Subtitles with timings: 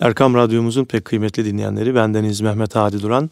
[0.00, 3.30] Erkam Radyomuzun pek kıymetli dinleyenleri bendeniz Mehmet Hadi Duran.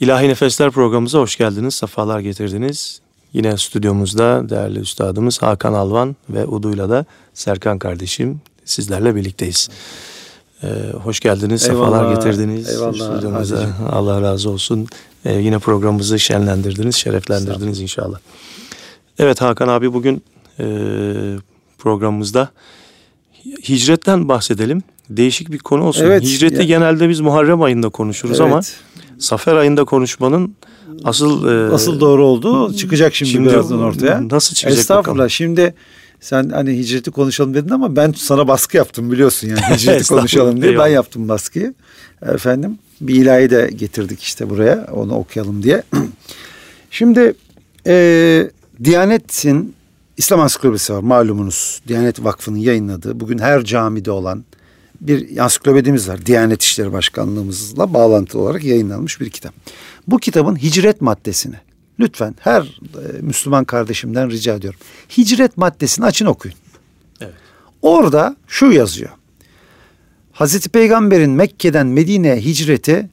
[0.00, 3.00] İlahi Nefesler programımıza hoş geldiniz, sefalar getirdiniz.
[3.32, 7.04] Yine stüdyomuzda değerli üstadımız Hakan Alvan ve Udu'yla da
[7.34, 9.68] Serkan kardeşim sizlerle birlikteyiz.
[10.62, 10.68] Ee,
[11.02, 13.68] hoş geldiniz, eyvallah, sefalar getirdiniz eyvallah, stüdyomuza.
[13.90, 14.86] Allah razı olsun.
[15.24, 18.18] Ee, yine programımızı şenlendirdiniz, şereflendirdiniz inşallah.
[19.18, 20.22] Evet Hakan abi bugün
[20.58, 20.64] e,
[21.78, 22.48] programımızda
[23.68, 26.04] hicretten bahsedelim değişik bir konu olsun.
[26.04, 26.62] Evet, Hicreti ya.
[26.62, 28.52] genelde biz Muharrem ayında konuşuruz evet.
[28.52, 28.60] ama
[29.18, 30.54] Safer ayında konuşmanın
[31.04, 34.28] asıl e, asıl doğru olduğu çıkacak şimdi, şimdi birazdan ortaya.
[34.28, 35.14] Nasıl çıkacak Estağfurullah.
[35.14, 35.30] Bakalım.
[35.30, 35.74] Şimdi
[36.20, 40.78] sen hani hicreti konuşalım dedin ama ben sana baskı yaptım biliyorsun yani hicreti konuşalım diye.
[40.78, 41.74] Ben yaptım baskıyı.
[42.22, 45.82] Efendim bir ilahi de getirdik işte buraya onu okuyalım diye.
[46.90, 47.34] Şimdi
[47.86, 48.50] e,
[48.84, 49.74] Diyanet'in
[50.16, 51.80] İslam Ansiklopedisi var malumunuz.
[51.88, 54.44] Diyanet Vakfı'nın yayınladığı bugün her camide olan
[55.00, 56.26] bir ansiklopedimiz var.
[56.26, 59.54] Diyanet İşleri Başkanlığımızla bağlantılı olarak yayınlanmış bir kitap.
[60.06, 61.56] Bu kitabın hicret maddesini
[62.00, 64.80] lütfen her e, Müslüman kardeşimden rica ediyorum.
[65.18, 66.56] Hicret maddesini açın okuyun.
[67.20, 67.34] Evet.
[67.82, 69.10] Orada şu yazıyor.
[70.32, 73.08] Hazreti Peygamber'in Mekke'den Medine'ye hicreti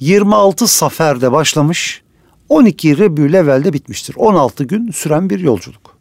[0.00, 2.02] 26 Safer'de başlamış,
[2.48, 4.14] 12 Rebülevvel'de bitmiştir.
[4.16, 5.98] 16 gün süren bir yolculuk.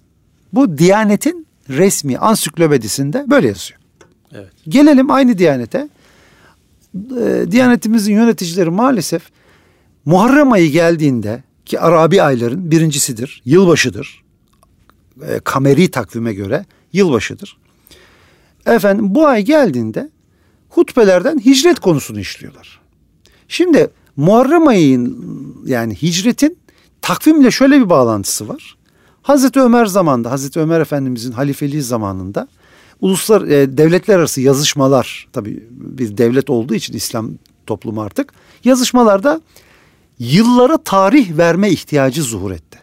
[0.53, 3.82] Bu Diyanet'in resmi ansiklopedisinde böyle yazıyor.
[4.33, 4.51] Evet.
[4.67, 5.89] Gelelim aynı Diyanet'e.
[6.95, 9.21] E, Diyanetimizin yöneticileri maalesef
[10.05, 14.23] Muharrem ayı geldiğinde ki Arabi ayların birincisidir, yılbaşıdır.
[15.27, 17.57] E, kameri takvime göre yılbaşıdır.
[18.65, 20.09] Efendim bu ay geldiğinde
[20.69, 22.79] hutbelerden hicret konusunu işliyorlar.
[23.47, 26.57] Şimdi Muharrem ayının yani hicretin
[27.01, 28.77] takvimle şöyle bir bağlantısı var.
[29.21, 32.47] Hazreti Ömer zamanında, Hazreti Ömer Efendimizin halifeliği zamanında
[33.03, 37.31] uluslar e, devletler arası yazışmalar tabii bir devlet olduğu için İslam
[37.67, 39.41] toplumu artık yazışmalarda
[40.19, 42.79] yıllara tarih verme ihtiyacı zuhur etti.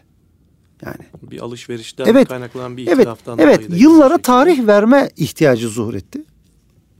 [0.85, 6.23] Yani bir alışverişten evet, kaynaklanan bir ihtilaftan Evet, evet yıllara tarih verme ihtiyacı zuhur etti.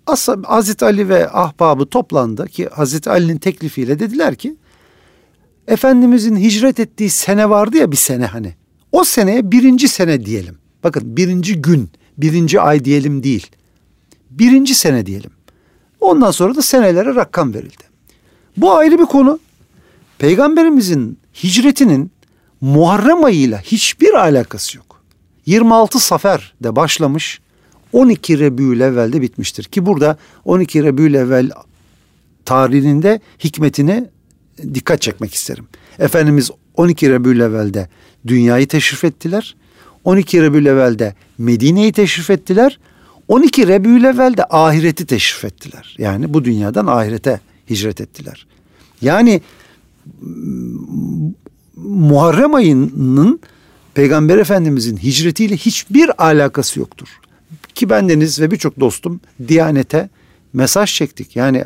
[0.08, 4.56] Asla Hazreti Ali ve ahbabı toplandı ki Hazreti Ali'nin teklifiyle dediler ki
[5.68, 8.56] Efendimizin hicret ettiği sene vardı ya bir sene hani.
[8.92, 10.58] O seneye birinci sene diyelim.
[10.84, 11.90] Bakın birinci gün
[12.22, 13.48] birinci ay diyelim değil.
[14.30, 15.32] Birinci sene diyelim.
[16.00, 17.84] Ondan sonra da senelere rakam verildi.
[18.58, 19.40] Bu ayrı bir konu.
[20.20, 22.12] Peygamberimizin hicretinin
[22.62, 25.02] Muharrem ayıyla hiçbir alakası yok.
[25.46, 27.42] 26 Safer de başlamış.
[27.94, 29.64] 12 Rebül evvelde bitmiştir.
[29.64, 31.52] Ki burada 12 Rebül evvel
[32.46, 34.10] tarihinde hikmetini
[34.74, 35.68] dikkat çekmek isterim.
[36.00, 37.90] Efendimiz 12 Rebül evvelde
[38.28, 39.56] dünyayı teşrif ettiler.
[40.04, 42.80] 12 Rebülevvel'de Medine'yi teşrif ettiler.
[43.28, 45.96] 12 Rebülevvel'de ahireti teşrif ettiler.
[46.00, 48.48] Yani bu dünyadan ahirete hicret ettiler.
[49.02, 49.42] Yani
[51.76, 53.40] Muharrem ayının
[53.94, 57.08] Peygamber Efendimizin hicretiyle hiçbir alakası yoktur.
[57.76, 60.10] Ki bendeniz ve birçok dostum Diyanet'e
[60.54, 61.36] mesaj çektik.
[61.36, 61.66] Yani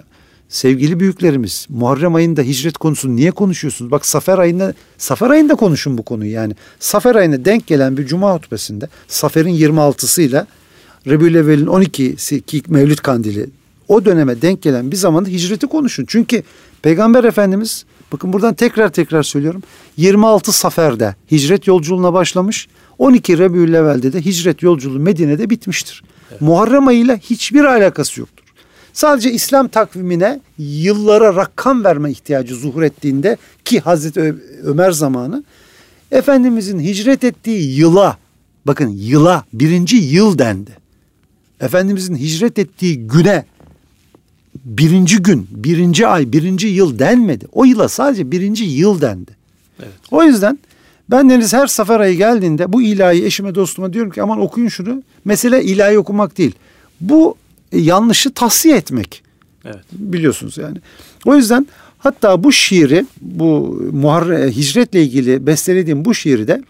[0.49, 3.91] sevgili büyüklerimiz Muharrem ayında hicret konusunu niye konuşuyorsunuz?
[3.91, 6.53] Bak Safer ayında Safer ayında konuşun bu konuyu yani.
[6.79, 10.45] Safer ayına denk gelen bir cuma hutbesinde Safer'in 26'sıyla
[11.07, 13.49] Rebülevvel'in 12'si ki Mevlüt Kandili
[13.87, 16.05] o döneme denk gelen bir zamanda hicreti konuşun.
[16.07, 16.43] Çünkü
[16.81, 19.63] Peygamber Efendimiz bakın buradan tekrar tekrar söylüyorum
[19.97, 22.67] 26 Safer'de hicret yolculuğuna başlamış.
[22.97, 26.03] 12 Rebülevvel'de de hicret yolculuğu Medine'de bitmiştir.
[26.31, 26.41] Evet.
[26.41, 28.44] Muharrem ayıyla hiçbir alakası yoktur.
[28.95, 35.43] Sadece İslam takvimine yıllara rakam verme ihtiyacı zuhur ettiğinde ki Hazreti Ömer zamanı
[36.11, 38.17] Efendimizin hicret ettiği yıla
[38.67, 40.71] bakın yıla birinci yıl dendi.
[41.61, 43.45] Efendimizin hicret ettiği güne
[44.65, 47.45] birinci gün, birinci ay, birinci yıl denmedi.
[47.51, 49.31] O yıla sadece birinci yıl dendi.
[49.79, 49.93] Evet.
[50.11, 50.59] O yüzden
[51.09, 55.03] ben deniz her sefer ayı geldiğinde bu ilahi eşime dostuma diyorum ki aman okuyun şunu.
[55.25, 56.55] Mesele ilahi okumak değil.
[57.01, 57.35] Bu
[57.77, 59.23] yanlışı tahsiye etmek.
[59.65, 59.83] Evet.
[59.91, 60.77] Biliyorsunuz yani.
[61.25, 61.67] O yüzden
[61.97, 66.63] hatta bu şiiri bu muharre, hicretle ilgili bestelediğim bu şiiri de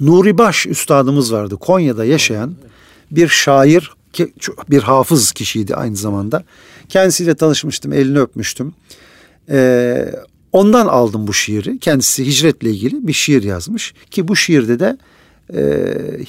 [0.00, 1.56] Nuri Baş üstadımız vardı.
[1.56, 2.54] Konya'da yaşayan
[3.10, 3.90] bir şair,
[4.70, 6.44] bir hafız kişiydi aynı zamanda.
[6.88, 8.74] Kendisiyle tanışmıştım, elini öpmüştüm.
[9.50, 10.14] Ee,
[10.52, 11.78] ondan aldım bu şiiri.
[11.78, 14.98] Kendisi hicretle ilgili bir şiir yazmış ki bu şiirde de
[15.54, 15.60] e,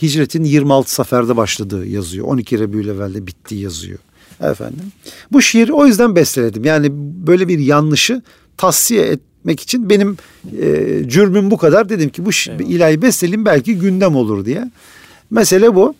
[0.02, 2.25] hicretin 26 seferde başladığı yazıyor.
[2.25, 4.00] 12 Rebülevvel'de bittiği yazıyor.
[4.42, 4.92] Efendim.
[5.31, 6.64] Bu şiiri o yüzden besteledim.
[6.64, 6.88] Yani
[7.28, 8.22] böyle bir yanlışı
[8.58, 10.18] tavsiye etmek için benim
[10.62, 11.90] e, cürmüm bu kadar.
[11.90, 12.62] Dedim ki bu evet.
[12.69, 14.72] ilahi besteleyeyim belki gündem olur diye.
[15.31, 15.96] Mesele bu.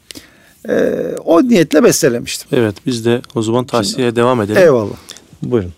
[0.70, 0.94] E,
[1.26, 2.48] o niyetle bestelemiştim.
[2.52, 4.62] Evet biz de o zaman tavsiyeye devam edelim.
[4.62, 4.96] Eyvallah.
[5.44, 5.74] Buyurun.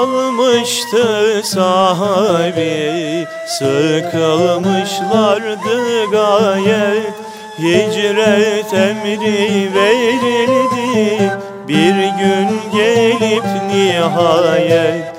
[0.00, 7.14] Bunalmıştı sahibi Sıkılmışlardı gayet.
[7.58, 11.32] Hicret emri verildi
[11.68, 15.14] Bir gün gelip nihayet.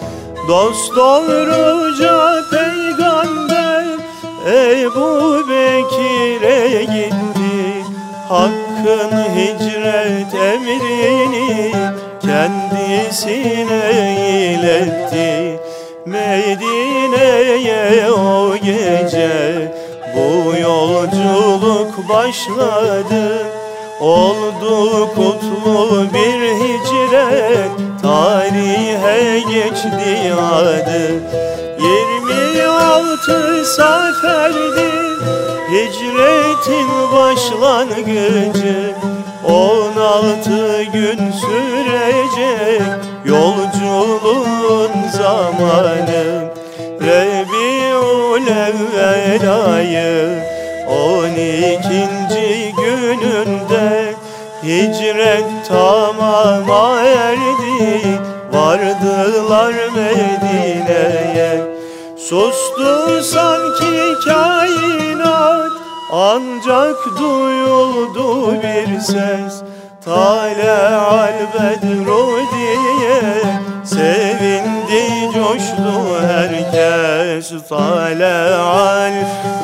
[0.47, 3.85] Dost doğruca peygamber
[4.47, 7.85] Ebu Bekir'e gitti
[8.29, 11.00] Hakkın hicret emrini
[12.41, 13.83] kendisine
[14.53, 15.59] iletti.
[16.05, 19.71] Medine'ye o gece
[20.15, 23.45] bu yolculuk başladı.
[23.99, 27.71] Oldu kutlu bir hicret
[28.01, 31.03] Tarihe geçti adı.
[31.79, 35.01] 26 saferdir
[35.71, 39.10] Hicretin başlangıcı
[39.43, 42.81] On altı gün sürecek
[43.25, 46.51] yolculuğun zamanı.
[47.01, 50.43] Rebi'ül evvel ayı
[50.89, 54.13] on ikinci gününde
[54.63, 58.19] Hicret tamama erdi.
[58.53, 61.61] Vardılar Medine'ye.
[62.17, 65.60] Sustu sanki kainat
[66.11, 69.63] ancak duyuldu bir ses
[70.05, 73.21] Tale al bedru diye
[73.85, 79.13] Sevindi coştu herkes Tale al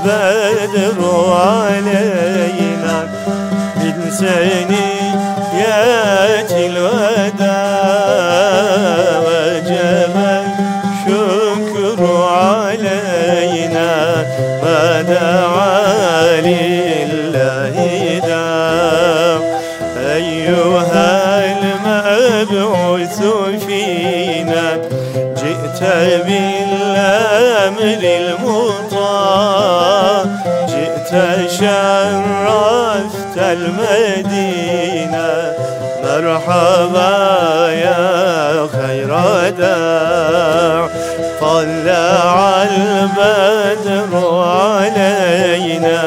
[0.06, 2.98] bedru aleyna
[3.76, 4.88] Bin seni
[5.60, 6.76] yetil
[31.12, 35.30] جئت شرفت المدينة.
[36.04, 39.12] مرحبا يا خير
[39.50, 40.88] داع.
[41.42, 44.12] طلع البدر
[44.44, 46.00] علينا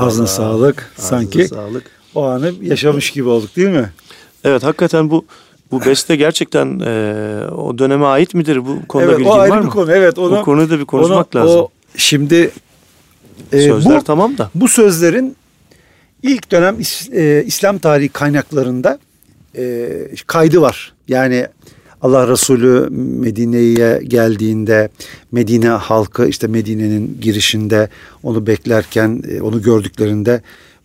[0.00, 0.12] Eyvallah.
[0.12, 0.92] Ağzına sağlık.
[0.98, 1.84] Ağzına Sanki sağlık.
[2.14, 3.92] o anı yaşamış gibi olduk değil mi?
[4.44, 5.24] Evet hakikaten bu
[5.70, 7.14] bu beste gerçekten e,
[7.50, 8.66] o döneme ait midir?
[8.66, 9.64] Bu konuda evet, bilgin o ayrı var mı?
[9.64, 9.92] Bir konu.
[9.92, 11.60] Evet, onu, bu konuda bir konuşmak onu, lazım.
[11.60, 12.50] O, şimdi
[13.52, 14.50] e, sözler bu, tamam da.
[14.54, 15.36] Bu sözlerin
[16.22, 16.76] ilk dönem
[17.12, 18.98] e, İslam tarihi kaynaklarında
[19.56, 19.88] e,
[20.26, 20.92] kaydı var.
[21.08, 21.46] Yani
[22.02, 22.88] Allah Resulü
[23.20, 24.88] Medine'ye geldiğinde
[25.32, 27.88] Medine halkı işte Medine'nin girişinde
[28.22, 30.42] onu beklerken e, onu gördüklerinde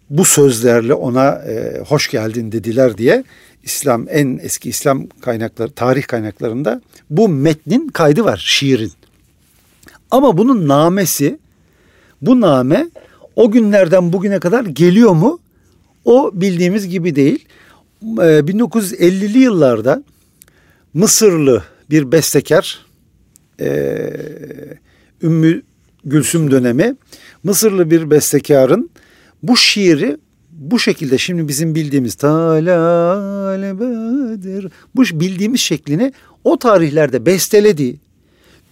[0.10, 3.24] bu sözlerle ona e, hoş geldin dediler diye
[3.64, 8.92] İslam en eski İslam kaynakları tarih kaynaklarında bu metnin kaydı var şiirin.
[10.12, 11.40] Ama bunun namesi
[12.22, 12.90] bu name
[13.36, 15.40] o günlerden bugüne kadar geliyor mu?
[16.06, 17.46] O bildiğimiz gibi değil.
[18.04, 20.04] 1950'li yıllarda
[20.96, 22.86] Mısırlı bir bestekar
[23.60, 24.10] e,
[25.22, 25.62] Ümmü
[26.06, 26.96] Gülsüm dönemi
[27.44, 28.90] Mısırlı bir bestekarın
[29.44, 30.18] bu şiiri
[30.52, 38.00] bu şekilde şimdi bizim bildiğimiz talal bedir bu bildiğimiz şeklini o tarihlerde bestelediği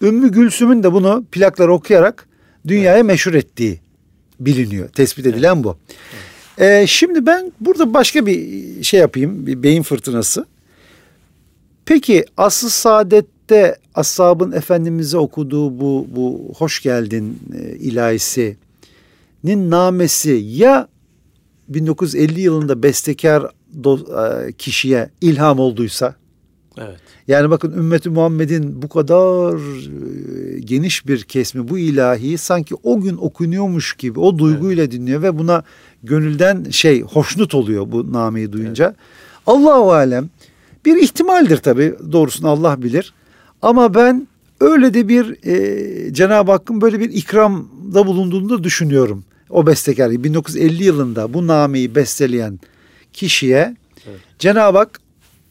[0.02, 2.28] Ümmü Gülsüm'ün de bunu plaklar okuyarak
[2.68, 3.80] dünyaya meşhur ettiği
[4.40, 4.90] biliniyor.
[4.90, 5.78] Tespit edilen bu.
[6.60, 9.48] Ee, şimdi ben burada başka bir şey yapayım.
[9.48, 10.46] Bir beyin fırtınası.
[11.86, 18.58] Peki asıl saadette ashabın efendimize okuduğu bu bu hoş geldin e, ilahisinin
[19.72, 20.88] namesi ya
[21.70, 26.16] 1950 yılında bestekar e, kişiye ilham olduysa
[26.78, 26.98] Evet.
[27.28, 33.18] Yani bakın ümmeti Muhammed'in bu kadar e, geniş bir kesmi bu ilahiyi sanki o gün
[33.18, 34.94] okunuyormuş gibi o duyguyla evet.
[34.94, 35.64] dinliyor ve buna
[36.04, 38.86] gönülden şey hoşnut oluyor bu nameyi duyunca.
[38.86, 38.96] Evet.
[39.48, 40.30] Allahu alem
[40.86, 43.14] bir ihtimaldir tabii doğrusunu Allah bilir.
[43.62, 44.28] Ama ben
[44.60, 49.24] öyle de bir e, Cenab-ı Hakk'ın böyle bir ikramda bulunduğunu da düşünüyorum.
[49.50, 52.60] O bestekar 1950 yılında bu nameyi besteleyen
[53.14, 53.76] kişiye
[54.08, 54.20] evet.
[54.40, 55.00] Cenab-ı Hak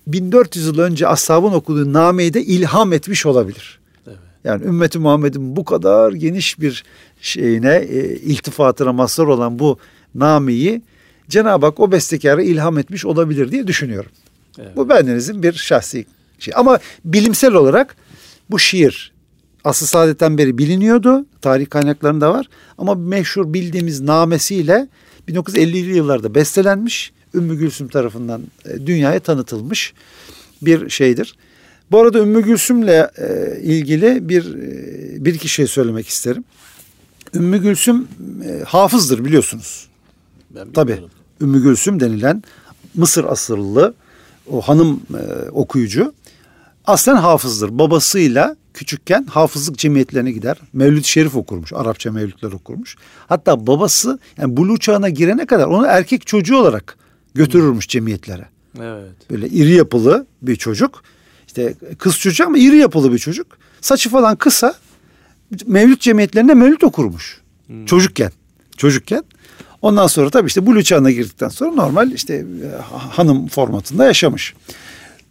[0.07, 3.81] 1400 yıl önce ashabın okuduğu nameyi de ilham etmiş olabilir.
[4.07, 4.19] Evet.
[4.45, 6.85] Yani ümmeti Muhammed'in bu kadar geniş bir
[7.21, 9.79] şeyine e, iltifatına mazhar olan bu
[10.15, 10.83] nameyi
[11.29, 14.11] Cenab-ı Hak o bestekara ilham etmiş olabilir diye düşünüyorum.
[14.59, 14.77] Evet.
[14.77, 16.07] Bu bendenizin bir şahsi
[16.39, 16.55] şey.
[16.57, 17.97] Ama bilimsel olarak
[18.51, 19.13] bu şiir
[19.65, 21.27] asıl saadetten beri biliniyordu.
[21.41, 22.47] Tarih kaynaklarında var.
[22.79, 24.89] Ama meşhur bildiğimiz namesiyle
[25.29, 27.13] 1950'li yıllarda bestelenmiş.
[27.35, 29.95] Ümmü Gülsüm tarafından e, dünyaya tanıtılmış
[30.63, 31.37] bir şeydir.
[31.91, 36.45] Bu arada Ümmü Gülsüm'le e, ilgili bir e, bir iki şey söylemek isterim.
[37.35, 38.09] Ümmü Gülsüm
[38.67, 39.89] hafızdır biliyorsunuz.
[40.51, 41.01] Ben Tabii.
[41.41, 42.43] Ümmü Gülsüm denilen
[42.95, 43.95] Mısır asıllı
[44.51, 45.01] o hanım
[45.53, 46.15] okuyucu
[46.85, 47.79] aslen hafızdır.
[47.79, 50.57] Babasıyla küçükken hafızlık cemiyetlerine gider.
[50.73, 51.73] Mevlüt Şerif okurmuş.
[51.73, 52.97] Arapça mevlütler okurmuş.
[53.29, 56.99] Hatta babası yani bulu çağına girene kadar onu erkek çocuğu olarak
[57.35, 58.49] götürürmüş cemiyetlere.
[58.81, 59.31] Evet.
[59.31, 61.03] Böyle iri yapılı bir çocuk.
[61.47, 63.47] İşte kız çocuğu ama iri yapılı bir çocuk.
[63.81, 64.75] Saçı falan kısa.
[65.67, 67.41] Mevlüt cemiyetlerinde mevlüt okurmuş.
[67.67, 67.87] Hmm.
[67.87, 68.33] Çocukken.
[68.77, 69.25] Çocukken.
[69.83, 74.55] Ondan sonra tabii işte Bulu çağına girdikten sonra normal işte e, hanım formatında yaşamış.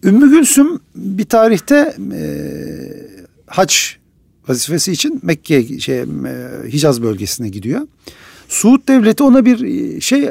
[0.04, 2.24] Ümmü Gülsüm bir tarihte e,
[3.48, 3.98] haç
[4.48, 6.06] vazifesi için Mekke şey e,
[6.72, 7.82] Hicaz bölgesine gidiyor.
[8.50, 10.30] Suud devleti ona bir e, şey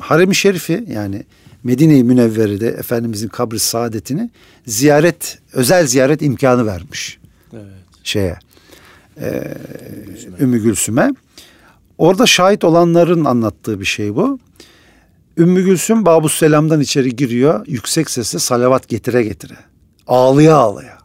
[0.00, 1.24] harem-i şerifi yani
[1.64, 4.30] Medine-i Münevvere'de Efendimizin kabri saadetini
[4.66, 7.18] ziyaret özel ziyaret imkanı vermiş.
[7.52, 7.64] Evet.
[8.04, 8.38] Şeye
[9.20, 9.54] e,
[10.40, 11.14] Ümmü Gülsüm'e.
[11.98, 14.38] Orada şahit olanların anlattığı bir şey bu.
[15.38, 17.66] Ümmü Gülsüm Babus Selam'dan içeri giriyor.
[17.66, 19.56] Yüksek sesle salavat getire getire.
[20.06, 20.98] Ağlaya ağlaya.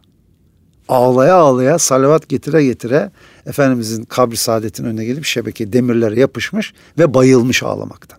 [0.88, 3.10] Ağlaya ağlaya salavat getire getire
[3.46, 8.18] Efendimizin kabri saadetin önüne gelip şebeke demirlere yapışmış ve bayılmış ağlamaktan.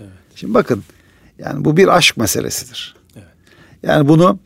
[0.00, 0.10] Evet.
[0.34, 0.84] Şimdi bakın
[1.38, 2.96] yani bu bir aşk meselesidir.
[3.16, 3.26] Evet.
[3.82, 4.38] Yani bunu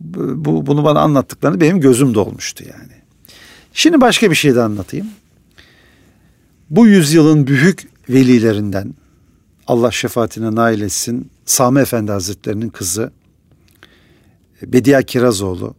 [0.00, 2.92] bu bunu bana anlattıklarını benim gözüm dolmuştu yani.
[3.72, 5.06] Şimdi başka bir şey de anlatayım.
[6.72, 8.94] Bu yüzyılın büyük velilerinden
[9.66, 11.30] Allah şefaatine nail etsin.
[11.44, 13.12] Sami Efendi Hazretlerinin kızı
[14.62, 15.74] Bediye Kirazoğlu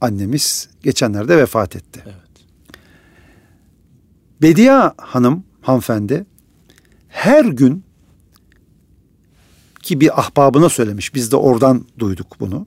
[0.00, 2.02] annemiz geçenlerde vefat etti.
[2.04, 2.46] Evet.
[4.42, 6.26] Bediye Hanım hanımefendi
[7.08, 7.84] her gün
[9.82, 11.14] ki bir ahbabına söylemiş.
[11.14, 12.66] Biz de oradan duyduk bunu.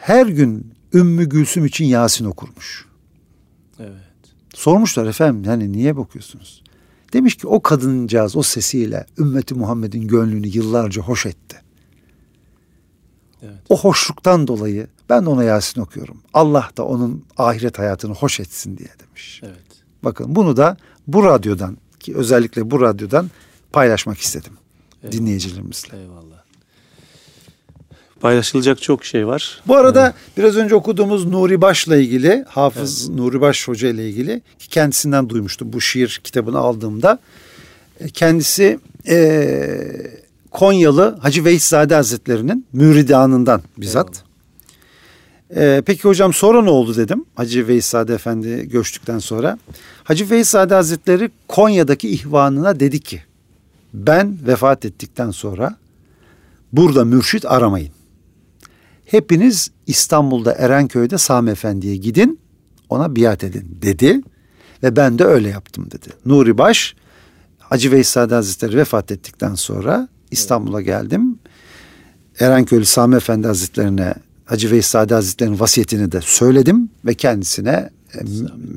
[0.00, 2.85] Her gün Ümmü Gülsüm için Yasin okurmuş.
[4.56, 6.62] Sormuşlar efendim yani niye bakıyorsunuz?
[7.12, 11.62] Demiş ki o kadıncağız o sesiyle ümmeti Muhammed'in gönlünü yıllarca hoş etti.
[13.42, 13.60] Evet.
[13.68, 16.22] O hoşluktan dolayı ben de ona Yasin okuyorum.
[16.34, 19.40] Allah da onun ahiret hayatını hoş etsin diye demiş.
[19.44, 19.84] Evet.
[20.04, 23.30] Bakın bunu da bu radyodan ki özellikle bu radyodan
[23.72, 24.52] paylaşmak istedim
[25.02, 25.12] Eyvallah.
[25.12, 25.98] dinleyicilerimizle.
[25.98, 26.35] Eyvallah.
[28.26, 29.60] Paylaşılacak çok şey var.
[29.66, 30.14] Bu arada evet.
[30.36, 33.18] biraz önce okuduğumuz Nuri Baş'la ilgili, Hafız evet.
[33.18, 37.18] Nuri Baş Hoca ile ilgili ki kendisinden duymuştum bu şiir kitabını aldığımda.
[38.00, 38.78] E, kendisi
[39.08, 39.68] e,
[40.50, 44.24] Konyalı Hacı Veyszade Hazretleri'nin müridanından bizzat.
[45.56, 49.58] E, peki hocam sonra ne oldu dedim Hacı Veyszade Efendi göçtükten sonra.
[50.04, 53.22] Hacı Veyszade Hazretleri Konya'daki ihvanına dedi ki
[53.94, 55.76] ben vefat ettikten sonra
[56.72, 57.95] burada mürşit aramayın.
[59.06, 62.40] Hepiniz İstanbul'da Erenköy'de Sami Efendi'ye gidin
[62.88, 64.20] ona biat edin dedi.
[64.82, 66.08] Ve ben de öyle yaptım dedi.
[66.24, 66.94] Nuri Baş
[67.58, 71.38] Hacı Veysade Hazretleri vefat ettikten sonra İstanbul'a geldim.
[72.40, 77.90] Erenköylü Sami Efendi Hazretlerine Hacı Veysade Hazretleri'nin vasiyetini de söyledim ve kendisine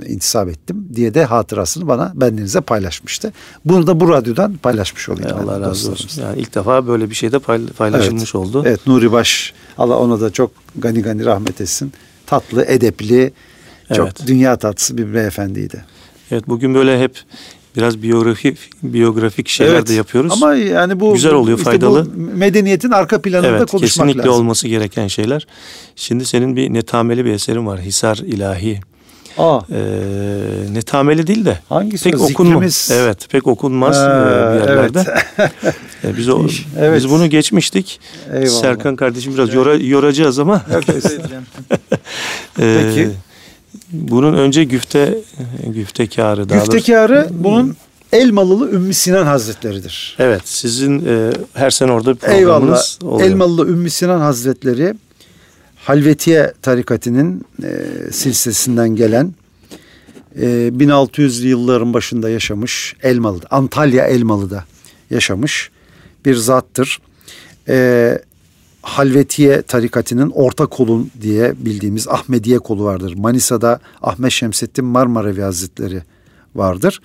[0.08, 3.34] intisap ettim diye de hatırasını bana bendenize paylaşmıştı.
[3.65, 5.38] Bunu da bu radyodan paylaşmış olayım.
[5.43, 6.22] Allah razı olsun.
[6.22, 7.39] Yani ilk defa böyle bir şey de
[7.77, 8.36] paylaşılmış evet.
[8.36, 8.63] oldu.
[8.65, 11.93] Evet Nuri Baş Allah ona da çok gani gani rahmet etsin.
[12.25, 13.34] Tatlı, edepli,
[13.96, 14.27] çok evet.
[14.27, 15.86] dünya tatlısı bir beyefendiydi.
[16.31, 17.24] Evet bugün böyle hep
[17.77, 20.34] biraz biyografi biyografik şeyler evet, de yapıyoruz.
[20.34, 22.08] Ama yani bu güzel oluyor, işte faydalı.
[22.15, 24.08] Bu medeniyetin arka planında evet, konuşmak kesinlikle lazım.
[24.08, 25.48] kesinlikle olması gereken şeyler.
[25.96, 27.81] Şimdi senin bir netameli bir eserin var.
[27.81, 28.79] Hisar İlahi.
[29.39, 29.60] Aa.
[29.72, 29.79] E,
[30.74, 32.12] netameli değil de Hangisi?
[32.12, 32.89] pek okunmaz.
[32.93, 35.05] Evet, pek okunmaz ee, bir yerlerde.
[35.38, 35.51] Evet.
[36.03, 36.48] E, biz o
[36.79, 36.98] evet.
[36.98, 38.00] biz bunu geçmiştik.
[38.34, 38.50] Eyvallah.
[38.50, 39.55] Serkan kardeşim biraz evet.
[39.55, 40.55] yora, yoracağız ama.
[42.60, 43.10] e, Peki.
[43.91, 45.17] Bunun önce güfte
[45.67, 47.75] güftekarı Güftekarı bunun
[48.13, 50.15] Elmalılı Ümmü Sinan Hazretleri'dir.
[50.19, 53.15] Evet sizin e, her sene orada programınız Eyvallah.
[53.15, 53.29] oluyor.
[53.29, 54.93] Elmalılı Ümmü Sinan Hazretleri
[55.84, 57.72] Halvetiye tarikatının e,
[58.12, 59.34] silsilesinden gelen
[60.36, 64.66] e, 1600'lü yılların başında yaşamış Elmalı'da Antalya Elmalı'da
[65.10, 65.72] yaşamış
[66.26, 67.00] bir zattır.
[67.68, 68.20] E,
[68.82, 73.14] Halvetiye tarikatının orta kolun diye bildiğimiz Ahmediye kolu vardır.
[73.18, 76.02] Manisa'da Ahmet Şemsettin Marmarevi Hazretleri
[76.56, 77.00] vardır.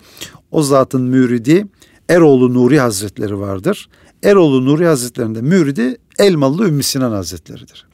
[0.51, 1.67] O zatın müridi
[2.09, 3.89] Eroğlu Nuri Hazretleri vardır.
[4.23, 7.87] Eroğlu Nuri Hazretleri'nde müridi Elmalı Ümmü Sinan Hazretleri'dir.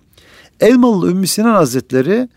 [0.61, 2.29] Elmalı Ümmü Sinan Hazretleri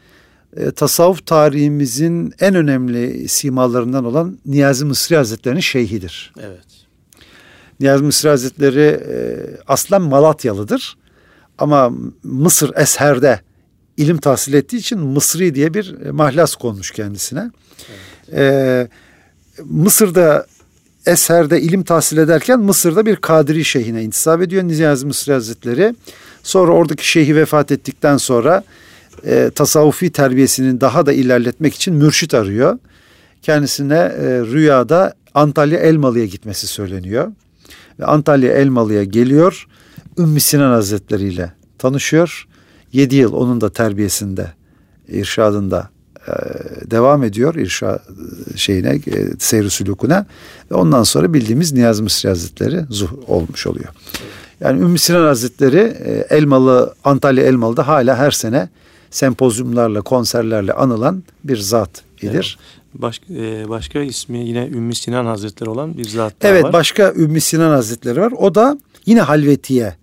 [0.58, 6.34] e, tasavvuf tarihimizin en önemli simalarından olan Niyazi Mısri Hazretleri'nin şeyhidir.
[6.40, 6.66] Evet.
[7.80, 9.16] Niyazi Mısri Hazretleri e,
[9.68, 10.98] aslen Malatyalıdır.
[11.58, 11.92] Ama
[12.24, 13.40] Mısır Esher'de
[13.98, 17.52] ilim tahsil ettiği için Mısri diye bir mahlas konmuş kendisine.
[18.32, 18.40] Evet.
[18.40, 18.88] E,
[19.64, 20.46] Mısır'da
[21.06, 25.96] Esher'de ilim tahsil ederken Mısır'da bir Kadiri şeyhine intisap ediyor Niyazi Mısri Hazretleri.
[26.44, 28.64] Sonra oradaki şeyhi vefat ettikten sonra
[29.26, 32.80] e, tasavvufi terbiyesini daha da ilerletmek için mürşit arıyor.
[33.42, 37.32] Kendisine e, rüyada Antalya Elmalı'ya gitmesi söyleniyor.
[38.00, 39.68] Ve Antalya Elmalı'ya geliyor.
[40.18, 42.48] Ümmü Sinan Hazretleri ile tanışıyor.
[42.94, 44.48] Yedi yıl onun da terbiyesinde,
[45.08, 45.90] irşadında
[46.28, 46.32] e,
[46.92, 48.00] devam ediyor irşa
[48.56, 50.26] şeyine, e, seyr sülukuna.
[50.72, 53.90] Ve ondan sonra bildiğimiz Niyaz Mısri Hazretleri zuh olmuş oluyor.
[54.64, 58.70] Yani Ümmü Sinan Hazretleri e, Elmalı, Antalya Elmalı'da hala her sene
[59.12, 62.58] sempozyumlarla, konserlerle anılan bir zat idir.
[62.60, 63.02] Evet.
[63.02, 66.68] Başka, e, başka ismi yine Ümmü Sinan Hazretleri olan bir zat daha evet, var.
[66.68, 68.34] Evet başka Ümmü Sinan Hazretleri var.
[68.38, 69.96] O da yine Halvetiye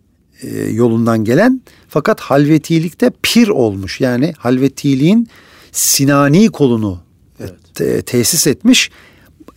[0.43, 4.01] e, yolundan gelen fakat halvetilikte pir olmuş.
[4.01, 5.29] Yani halvetiliğin
[5.73, 6.99] Sinani kolunu
[7.41, 7.55] evet.
[7.75, 8.91] te, tesis etmiş.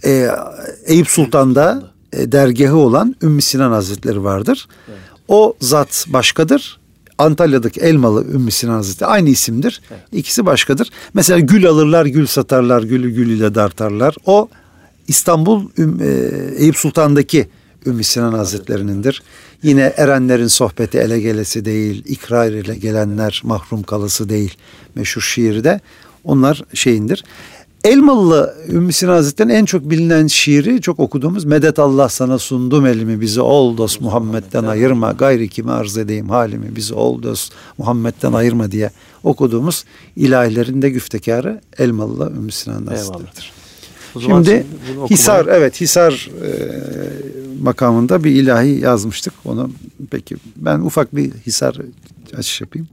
[0.06, 0.28] E,
[0.86, 4.68] Eyüp Sultan'da e, dergahı olan Ümmü Sinan Hazretleri vardır.
[4.90, 5.00] Evet.
[5.28, 6.80] O zat başkadır.
[7.18, 9.82] Antalya'daki Elmalı Ümmü Sinan Hazretleri aynı isimdir.
[9.92, 10.02] Evet.
[10.12, 10.90] İkisi başkadır.
[11.14, 14.16] Mesela gül alırlar, gül satarlar, gülü gül ile dartarlar.
[14.26, 14.50] O
[15.08, 15.64] İstanbul
[16.02, 16.06] e,
[16.58, 17.48] Eyüp Sultan'daki
[17.86, 19.24] Ümmü Sinan Hazretleri'nindir.
[19.64, 24.58] Yine erenlerin sohbeti ele gelesi değil, ikrar ile gelenler mahrum kalısı değil
[24.96, 25.82] meşhur şiirde.
[26.24, 27.24] Onlar şeyindir.
[27.84, 33.22] Elmalı Ümmü Sinan Hazretleri'nin en çok bilinen şiiri çok okuduğumuz Medet Allah sana sundum elimi
[33.22, 38.72] bizi ol dost Muhammed'den ayırma gayri kime arz edeyim halimi bizi ol dost Muhammed'den ayırma
[38.72, 38.92] diye
[39.24, 43.52] okuduğumuz ilahilerin de güftekarı Elmalı Ümmü Sinan Hazretleri'dir.
[44.20, 44.66] Şimdi
[45.10, 46.50] Hisar evet Hisar e,
[47.62, 49.72] makamında bir ilahi yazmıştık onu
[50.12, 51.78] peki ben ufak bir Hisar
[52.38, 52.88] açış yapayım.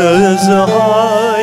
[0.00, 1.37] Is high.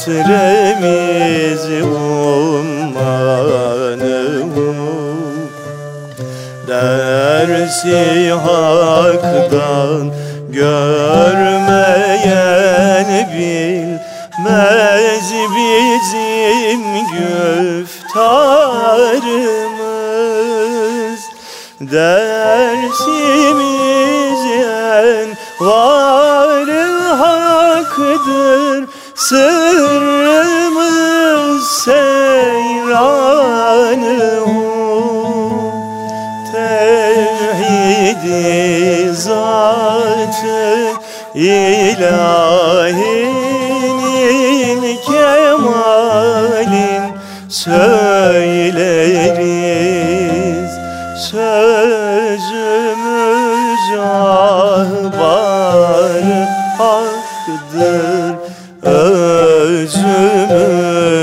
[0.00, 3.10] Katremiz ummanı
[6.68, 10.12] Dersi haktan
[10.50, 11.48] görmeyen
[13.34, 16.82] bilmez bizim
[17.12, 18.40] güftarımız.
[21.80, 22.29] Dersimiz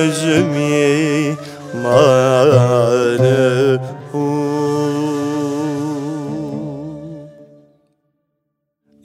[0.07, 1.37] Özümüz
[1.73, 2.57] mimarı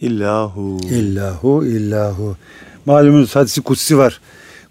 [0.01, 0.81] İllahu.
[0.91, 2.37] İllahu illahu.
[2.87, 4.21] Malumunuz hadisi kutsi var.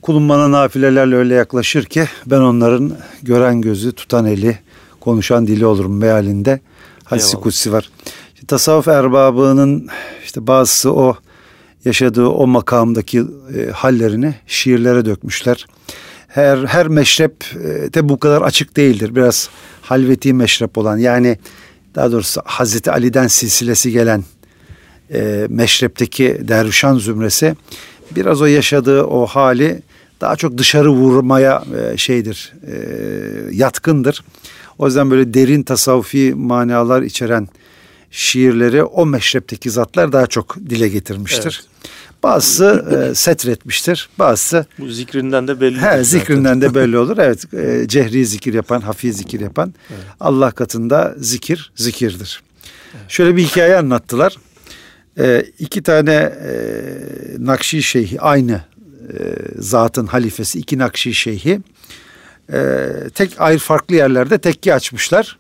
[0.01, 4.59] Kulum bana nafilelerle öyle yaklaşır ki ben onların gören gözü, tutan eli,
[4.99, 6.59] konuşan dili olurum mealinde.
[7.03, 7.43] Hadisi Eyvallah.
[7.43, 7.89] kutsi var.
[8.33, 9.87] İşte tasavvuf erbabının
[10.23, 11.15] işte bazısı o
[11.85, 13.23] yaşadığı o makamdaki
[13.57, 15.65] e, hallerini şiirlere dökmüşler.
[16.33, 19.15] Her her meşrep e, de bu kadar açık değildir.
[19.15, 19.49] Biraz
[19.81, 21.37] halveti meşrep olan yani
[21.95, 24.23] daha doğrusu Hazreti Ali'den silsilesi gelen
[25.13, 27.55] e, meşrepteki dervişan zümresi
[28.15, 29.81] biraz o yaşadığı o hali
[30.21, 32.75] daha çok dışarı vurmaya e, şeydir e,
[33.51, 34.23] yatkındır.
[34.77, 37.47] O yüzden böyle derin tasavvufi manalar içeren
[38.11, 41.63] şiirleri o meşrepteki zatlar daha çok dile getirmiştir.
[42.23, 44.09] Bazısı e, setretmiştir.
[44.19, 45.81] Bazısı Bu zikrinden de belli.
[45.81, 47.17] He, zikrinden de belli olur.
[47.17, 49.73] Evet, e, cehri zikir yapan, hafi zikir yapan
[50.19, 52.43] Allah katında zikir zikirdir.
[53.07, 54.37] Şöyle bir hikaye anlattılar.
[55.19, 56.53] E, iki tane e,
[57.37, 58.61] Nakşi Şeyhi aynı
[59.09, 61.61] e, zatın halifesi iki Nakşi Şeyhi
[62.53, 65.37] e, tek ayrı farklı yerlerde tekke açmışlar.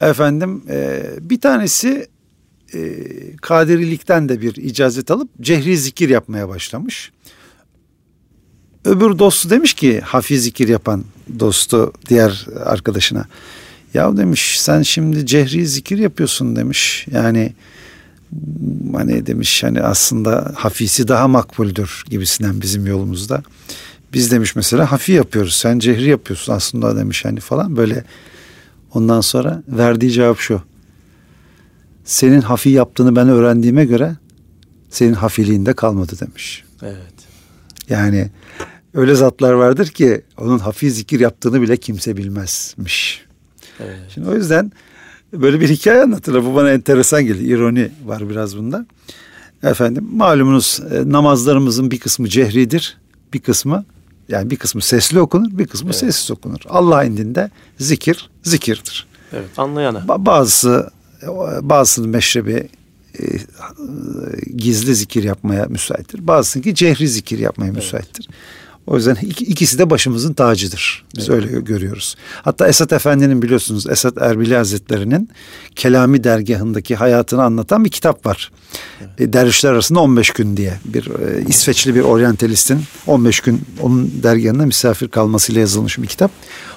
[0.00, 2.06] Efendim e, bir tanesi
[2.74, 3.06] e,
[3.36, 7.12] Kadirilikten de bir icazet alıp cehri zikir yapmaya başlamış.
[8.84, 11.04] Öbür dostu demiş ki hafiz zikir yapan
[11.38, 13.26] dostu diğer arkadaşına.
[13.94, 17.06] Ya demiş sen şimdi cehri zikir yapıyorsun demiş.
[17.10, 17.52] Yani
[18.92, 23.42] hani demiş hani aslında hafisi daha makbuldür gibisinden bizim yolumuzda.
[24.12, 25.54] Biz demiş mesela hafi yapıyoruz.
[25.54, 28.04] Sen cehri yapıyorsun aslında demiş hani falan böyle.
[28.94, 30.62] Ondan sonra verdiği cevap şu.
[32.04, 34.16] Senin hafi yaptığını ben öğrendiğime göre
[34.90, 36.64] senin hafiliğinde kalmadı demiş.
[36.82, 37.12] Evet.
[37.88, 38.30] Yani
[38.94, 43.24] öyle zatlar vardır ki onun hafiz zikir yaptığını bile kimse bilmezmiş.
[43.80, 43.98] Evet.
[44.14, 44.72] Şimdi o yüzden
[45.32, 46.44] böyle bir hikaye anlatırlar.
[46.44, 47.58] Bu bana enteresan geliyor.
[47.58, 48.86] İroni var biraz bunda.
[49.62, 52.98] Efendim malumunuz e, namazlarımızın bir kısmı cehridir.
[53.34, 53.84] Bir kısmı
[54.28, 55.96] yani bir kısmı sesli okunur, bir kısmı Evet.
[55.98, 56.58] sessiz okunur.
[56.68, 59.06] Allah indinde zikir zikirdir.
[59.32, 59.58] Evet.
[59.58, 59.98] Anlayana.
[59.98, 60.90] Ba- Bazısı
[61.62, 62.68] bazısının meşrebi
[63.20, 63.24] e,
[64.56, 66.26] gizli zikir yapmaya müsaittir.
[66.26, 68.28] Bazısınınki cehri zikir yapmaya müsaittir.
[68.86, 71.04] O yüzden iki- ikisi de başımızın tacıdır.
[71.16, 72.16] Biz öyle gö- görüyoruz.
[72.42, 75.28] Hatta Esat Efendi'nin biliyorsunuz Esat Erbili Hazretleri'nin
[75.76, 78.52] Kelami dergahındaki hayatını anlatan bir kitap var.
[79.18, 84.66] E, Dervişler arasında 15 gün diye bir e, İsveçli bir oryantalistin 15 gün onun dergahında
[84.66, 86.30] misafir kalmasıyla yazılmış bir kitap.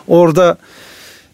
[0.07, 0.57] Orada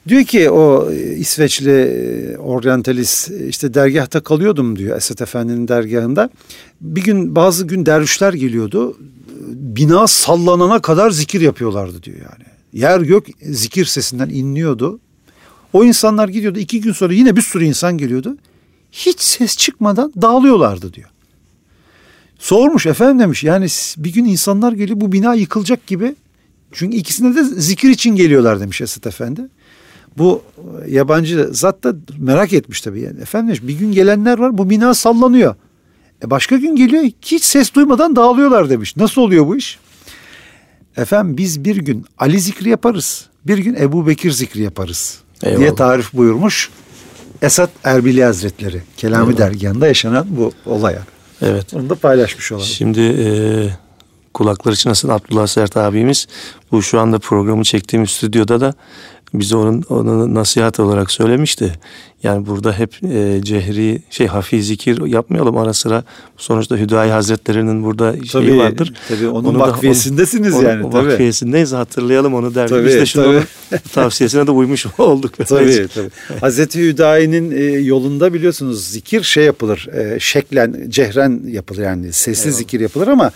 [0.07, 6.29] Diyor ki o İsveçli e, oryantalist işte dergahta kalıyordum diyor Esat Efendi'nin dergahında.
[6.81, 8.97] Bir gün bazı gün dervişler geliyordu.
[9.51, 12.45] Bina sallanana kadar zikir yapıyorlardı diyor yani.
[12.73, 14.99] Yer gök zikir sesinden inliyordu.
[15.73, 16.59] O insanlar gidiyordu.
[16.59, 18.37] iki gün sonra yine bir sürü insan geliyordu.
[18.91, 21.09] Hiç ses çıkmadan dağılıyorlardı diyor.
[22.39, 26.15] Sormuş efendim demiş yani bir gün insanlar geliyor bu bina yıkılacak gibi.
[26.71, 29.41] Çünkü ikisine de zikir için geliyorlar demiş Esat Efendi.
[30.17, 30.41] Bu
[30.85, 33.01] e, yabancı zat da merak etmiş tabii.
[33.01, 33.21] Yani.
[33.21, 35.55] Efendim bir gün gelenler var bu bina sallanıyor.
[36.23, 38.97] E başka gün geliyor hiç ses duymadan dağılıyorlar demiş.
[38.97, 39.79] Nasıl oluyor bu iş?
[40.97, 43.25] Efendim biz bir gün Ali zikri yaparız.
[43.47, 45.19] Bir gün Ebu Bekir zikri yaparız.
[45.41, 45.75] Diye Eyvallah.
[45.75, 46.69] tarif buyurmuş.
[47.41, 48.81] Esat Erbili Hazretleri.
[48.97, 49.37] Kelami Eyvallah.
[49.37, 51.01] dergahında yaşanan bu olaya.
[51.41, 51.73] Evet.
[51.73, 52.65] Onu da paylaşmış olalım.
[52.65, 53.27] Şimdi e,
[54.33, 56.27] kulakları çınlasın Abdullah Sert abimiz
[56.71, 58.73] bu şu anda programı çektiğimiz stüdyoda da
[59.33, 61.73] bize onun onu nasihat olarak söylemişti.
[62.23, 66.03] Yani burada hep e, cehri şey hafi zikir yapmayalım ara sıra.
[66.37, 68.93] Sonuçta Hüdayi Hazretleri'nin burada şeyi tabii, vardır.
[69.07, 70.85] Tabii onun onu vakfiyesindesiniz da, onu, yani.
[70.85, 71.07] O tabii.
[71.07, 72.67] vakfiyesindeyiz hatırlayalım onu der.
[72.67, 73.25] Tabii, Biz de şimdi
[73.69, 73.79] tabii.
[73.93, 75.33] tavsiyesine de uymuş olduk.
[75.47, 76.39] tabii tabii.
[76.39, 79.87] Hazreti Hüdayi'nin e, yolunda biliyorsunuz zikir şey yapılır.
[79.93, 82.57] E, şeklen, cehren yapılır yani sessiz Eyvallah.
[82.57, 83.31] zikir yapılır ama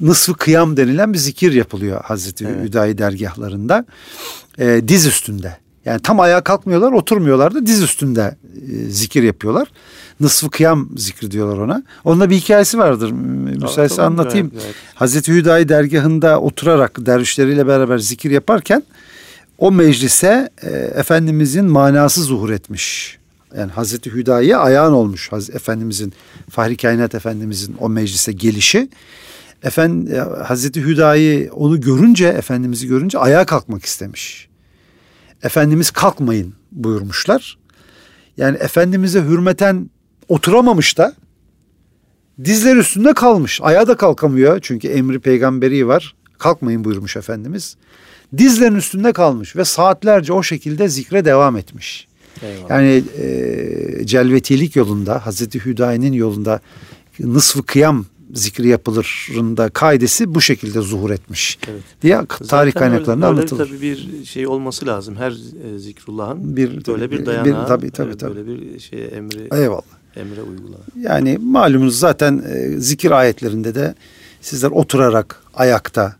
[0.00, 2.64] nısfı kıyam denilen bir zikir yapılıyor Hazreti evet.
[2.64, 3.84] Hüdayi dergahlarında.
[4.58, 5.56] E, diz üstünde.
[5.84, 8.36] Yani tam ayağa kalkmıyorlar, oturmuyorlar da diz üstünde
[8.72, 9.68] e, zikir yapıyorlar.
[10.20, 11.82] Nısfı kıyam zikri diyorlar ona.
[12.04, 13.10] Onunla bir hikayesi vardır.
[13.10, 14.50] Müsaitse tamam, anlatayım.
[14.52, 14.74] Evet, evet.
[14.94, 18.82] Hazreti Hüdayi dergahında oturarak dervişleriyle beraber zikir yaparken
[19.58, 23.18] o meclise e, Efendimizin manası zuhur etmiş.
[23.56, 26.12] Yani Hazreti Hüdayi'ye ayağın olmuş Haz Efendimizin,
[26.50, 28.88] Fahri Kainat Efendimizin o meclise gelişi.
[29.62, 34.48] Efendi, e, Hazreti Hüdayi onu görünce, Efendimiz'i görünce ayağa kalkmak istemiş.
[35.42, 37.58] Efendimiz kalkmayın buyurmuşlar.
[38.36, 39.90] Yani Efendimiz'e hürmeten
[40.28, 41.14] oturamamış da
[42.44, 43.60] dizler üstünde kalmış.
[43.62, 46.14] Ayağa da kalkamıyor çünkü emri peygamberi var.
[46.38, 47.76] Kalkmayın buyurmuş Efendimiz.
[48.36, 52.08] Dizlerin üstünde kalmış ve saatlerce o şekilde zikre devam etmiş.
[52.42, 52.70] Eyvallah.
[52.70, 56.60] Yani e, celvetilik yolunda Hazreti Hüdayi'nin yolunda
[57.20, 61.82] nısfı kıyam zikri yapılırında kaidesi bu şekilde zuhur etmiş evet.
[62.02, 63.60] diye Zaten tarih kaynaklarında öyle, anlatılır.
[63.60, 65.16] Öyle tabii bir şey olması lazım.
[65.16, 68.36] Her e, zikrullahın bir, böyle bir dayanağı, bir, tabii, tabii, tabii.
[68.36, 69.82] böyle bir şey emri, Eyvallah.
[70.16, 70.80] emre uygulanan.
[71.00, 73.94] Yani malumunuz zaten e, zikir ayetlerinde de
[74.40, 76.16] sizler oturarak, ayakta,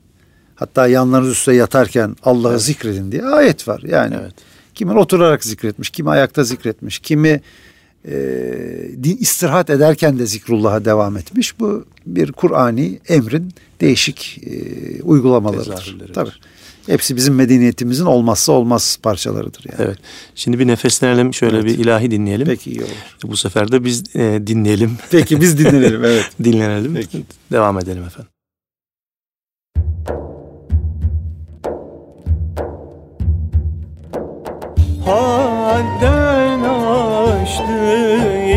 [0.55, 2.63] hatta yanlarınız üstte yatarken Allah'ı evet.
[2.63, 3.83] zikredin diye ayet var.
[3.87, 4.35] Yani evet.
[4.75, 7.41] kimi oturarak zikretmiş, kimi ayakta zikretmiş, kimi
[8.11, 8.15] e,
[9.03, 11.61] din istirahat ederken de zikrullah'a devam etmiş.
[11.61, 16.13] Bu bir Kur'ani emrin değişik e, uygulamalarıdır.
[16.15, 16.31] Tabii.
[16.87, 19.89] Hepsi bizim medeniyetimizin olmazsa olmaz parçalarıdır yani.
[19.89, 19.99] Evet.
[20.35, 21.67] Şimdi bir nefeslenelim, şöyle evet.
[21.67, 22.47] bir ilahi dinleyelim.
[22.47, 22.91] Peki iyi olur.
[23.25, 24.99] Bu sefer de biz e, dinleyelim.
[25.11, 26.31] Peki biz dinleyelim evet.
[26.45, 26.95] Dinlenelim.
[26.95, 27.25] Peki.
[27.53, 28.31] Devam edelim efendim.
[35.05, 36.48] Hadden
[37.49, 38.48] aştı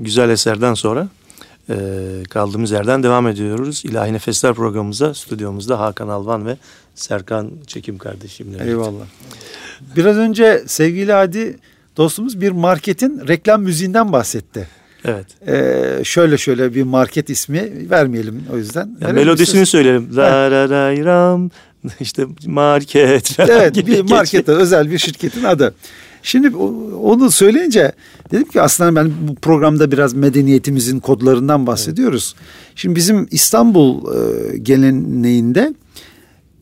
[0.00, 1.08] güzel eserden sonra
[1.70, 1.76] e,
[2.30, 3.82] kaldığımız yerden devam ediyoruz.
[3.84, 6.56] İlahi Nefesler programımıza stüdyomuzda Hakan Alvan ve
[6.94, 8.64] Serkan Çekim kardeşimle.
[8.64, 9.04] Eyvallah.
[9.96, 11.58] Biraz önce sevgili Hadi
[11.96, 14.68] dostumuz bir marketin reklam müziğinden bahsetti.
[15.04, 15.26] Evet.
[15.48, 18.96] Ee, şöyle şöyle bir market ismi vermeyelim o yüzden.
[19.00, 20.16] Ya melodisini söyleyelim.
[20.16, 21.50] La ra ra ram
[22.00, 25.74] işte market Evet bir markete özel bir şirketin adı.
[26.22, 26.56] Şimdi
[26.96, 27.92] onu söyleyince
[28.30, 32.34] dedim ki aslında ben bu programda biraz medeniyetimizin kodlarından bahsediyoruz.
[32.38, 32.72] Evet.
[32.74, 35.74] Şimdi bizim İstanbul e, geleneğinde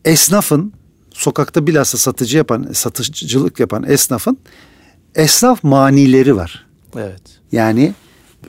[0.04, 0.72] esnafın
[1.10, 4.38] sokakta bilhassa satıcı yapan, satıcılık yapan esnafın
[5.14, 6.66] esnaf manileri var.
[6.96, 7.22] Evet.
[7.52, 7.94] Yani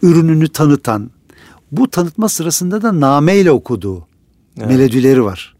[0.01, 1.11] ürününü tanıtan,
[1.71, 4.07] bu tanıtma sırasında da nameyle okuduğu
[4.57, 4.67] evet.
[4.67, 5.55] melodileri var.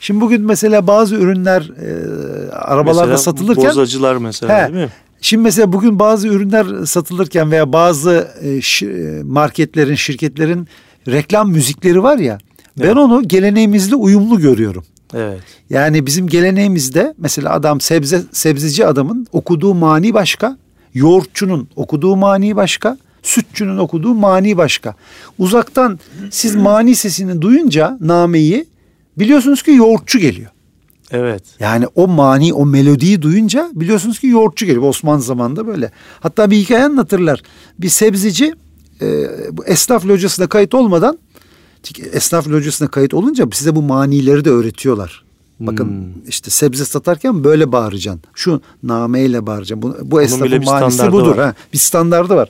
[0.00, 4.90] Şimdi bugün mesela bazı ürünler e, arabalarda mesela satılırken bozacılar mesela he, değil mi?
[5.24, 8.48] Şimdi mesela bugün bazı ürünler satılırken veya bazı e,
[8.86, 10.68] e marketlerin, şirketlerin
[11.08, 12.38] reklam müzikleri var ya.
[12.80, 12.90] Evet.
[12.90, 14.84] Ben onu geleneğimizle uyumlu görüyorum.
[15.14, 15.40] Evet.
[15.70, 20.58] Yani bizim geleneğimizde mesela adam sebze sebzeci adamın okuduğu mani başka,
[20.94, 24.94] yoğurtçunun okuduğu mani başka, sütçünün okuduğu mani başka.
[25.38, 25.98] Uzaktan
[26.30, 28.66] siz mani sesini duyunca nameyi
[29.18, 30.50] biliyorsunuz ki yoğurtçu geliyor.
[31.12, 31.44] Evet.
[31.60, 34.82] Yani o mani, o melodiyi duyunca biliyorsunuz ki yoğurtçu geliyor.
[34.82, 35.90] Osmanlı zamanında böyle.
[36.20, 37.42] Hatta bir hikaye anlatırlar.
[37.78, 38.54] Bir sebzeci
[39.00, 41.18] e, bu esnaf locasına kayıt olmadan
[42.12, 45.24] esnaf locasına kayıt olunca size bu manileri de öğretiyorlar.
[45.60, 46.28] Bakın hmm.
[46.28, 48.22] işte sebze satarken böyle bağıracaksın.
[48.34, 49.82] Şu nameyle bağıracaksın.
[49.82, 51.36] Bu, bu esnafın manisi budur.
[51.36, 52.48] Ha, bir standardı var.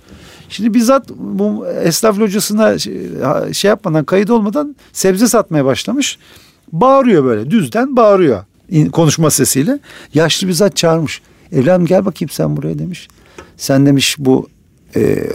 [0.48, 2.78] Şimdi bizzat bu esnaf locasına
[3.52, 6.18] şey yapmadan kayıt olmadan sebze satmaya başlamış.
[6.72, 8.44] Bağırıyor böyle düzden bağırıyor
[8.92, 9.78] konuşma sesiyle.
[10.14, 11.20] Yaşlı bir zat çağırmış.
[11.52, 13.08] Evladım gel bakayım sen buraya demiş.
[13.56, 14.48] Sen demiş bu
[14.96, 15.28] e,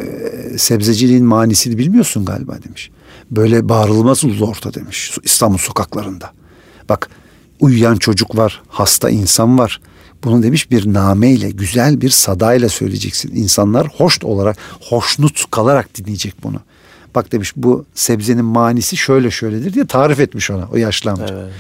[0.58, 2.92] sebzeciliğin manisini bilmiyorsun galiba demiş.
[3.32, 6.32] Böyle bağırılmaz ulu orta demiş İstanbul sokaklarında.
[6.90, 7.10] Bak
[7.60, 9.82] uyuyan çocuk var, hasta insan var.
[10.24, 13.36] Bunu demiş bir nameyle, güzel bir sadayla söyleyeceksin.
[13.36, 16.60] İnsanlar hoş olarak, hoşnut kalarak dinleyecek bunu.
[17.16, 21.36] Bak demiş bu sebzenin manisi şöyle şöyledir diye tarif etmiş ona o yaşlı amca.
[21.42, 21.54] Evet.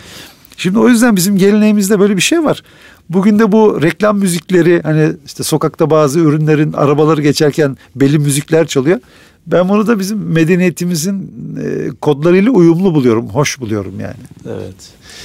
[0.58, 2.64] Şimdi o yüzden bizim geleneğimizde böyle bir şey var.
[3.10, 9.00] Bugün de bu reklam müzikleri hani işte sokakta bazı ürünlerin arabaları geçerken belli müzikler çalıyor.
[9.48, 11.32] Ben bunu da bizim medeniyetimizin
[11.64, 14.16] e, kodlarıyla uyumlu buluyorum, hoş buluyorum yani.
[14.46, 14.76] Evet.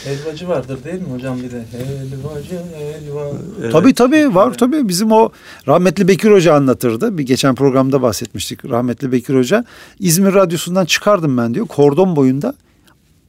[0.04, 1.64] Helvacı vardır değil mi hocam bir de?
[1.72, 3.30] Helvacı, helva.
[3.60, 3.72] Evet.
[3.72, 4.88] Tabii tabii var tabii.
[4.88, 5.30] Bizim o
[5.68, 7.18] rahmetli Bekir Hoca anlatırdı.
[7.18, 9.64] Bir geçen programda bahsetmiştik rahmetli Bekir Hoca.
[9.98, 11.66] İzmir Radyosu'ndan çıkardım ben diyor.
[11.66, 12.54] Kordon boyunda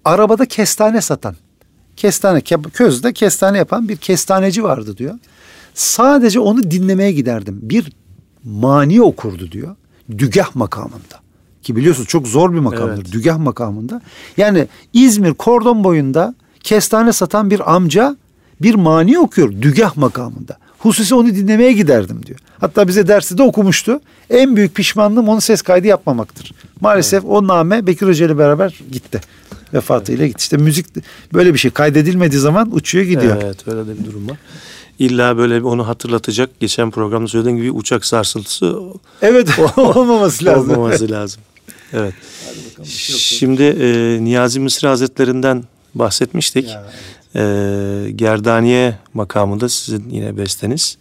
[0.05, 1.35] arabada kestane satan.
[1.97, 2.41] Kestane,
[2.73, 5.15] közde kestane yapan bir kestaneci vardı diyor.
[5.73, 7.59] Sadece onu dinlemeye giderdim.
[7.61, 7.91] Bir
[8.43, 9.75] mani okurdu diyor
[10.17, 11.23] dügah makamında.
[11.61, 13.03] Ki biliyorsunuz çok zor bir makamdır.
[13.03, 13.11] Evet.
[13.11, 14.01] Dügah makamında.
[14.37, 18.17] Yani İzmir kordon boyunda kestane satan bir amca
[18.61, 20.57] bir mani okuyor dügah makamında.
[20.79, 22.39] Hususi onu dinlemeye giderdim diyor.
[22.59, 23.99] Hatta bize dersi de okumuştu.
[24.29, 26.51] En büyük pişmanlığım onu ses kaydı yapmamaktır.
[26.81, 27.33] Maalesef evet.
[27.33, 29.21] o name Bekir Hoca ile beraber gitti.
[29.73, 30.39] Vefatıyla gitti.
[30.41, 30.85] İşte müzik
[31.33, 33.37] böyle bir şey kaydedilmediği zaman uçuyor gidiyor.
[33.43, 34.37] Evet öyle de bir durum var.
[34.99, 38.79] İlla böyle onu hatırlatacak geçen programda söylediğim gibi uçak sarsıntısı
[39.21, 40.71] Evet olmaması lazım.
[40.71, 41.41] olmaması lazım.
[41.93, 42.13] Evet.
[42.83, 45.63] Şimdi e, Niyazi Mısır Hazretlerinden
[45.95, 46.67] bahsetmiştik.
[46.69, 46.83] Ya,
[47.35, 48.07] evet.
[48.07, 50.97] e, Gerdaniye makamında sizin yine besteniz.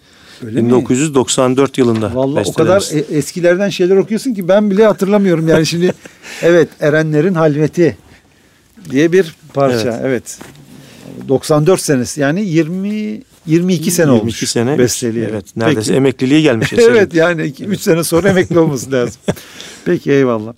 [0.46, 1.82] Öyle 1994 mi?
[1.82, 2.14] yılında.
[2.14, 5.48] Vallahi o kadar e, eskilerden şeyler okuyorsun ki ben bile hatırlamıyorum.
[5.48, 5.94] Yani şimdi
[6.42, 7.96] evet Erenlerin Halveti
[8.90, 9.88] diye bir parça.
[9.88, 10.00] Evet.
[10.04, 10.38] evet.
[11.28, 14.42] 94 senesi yani 20 22 sene 22 olmuş.
[14.42, 14.78] 22 sene.
[14.78, 15.28] Besteliğe.
[15.30, 15.56] Evet.
[15.56, 15.96] Neredeyse Peki.
[15.96, 16.72] emekliliğe gelmiş.
[16.78, 19.22] evet yani 3 sene sonra emekli olması lazım.
[19.84, 20.52] Peki eyvallah.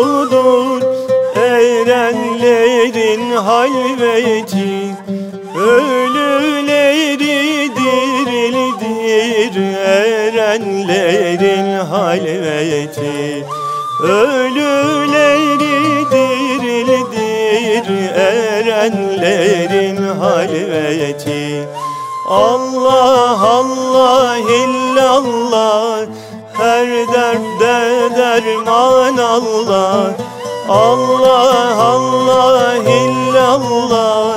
[0.00, 0.80] budur
[1.36, 4.96] Erenlerin halveti
[5.56, 7.38] Ölüleri
[7.76, 13.46] dirildir Erenlerin halveti
[14.02, 15.76] Ölüleri
[16.12, 21.44] dirildir Erenlerin halveti
[22.28, 26.06] Allah Allah illallah
[26.60, 30.12] her derde derman Allah
[30.68, 34.36] Allah Allah illallah.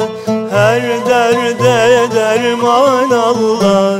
[0.52, 4.00] Her derde derman Allah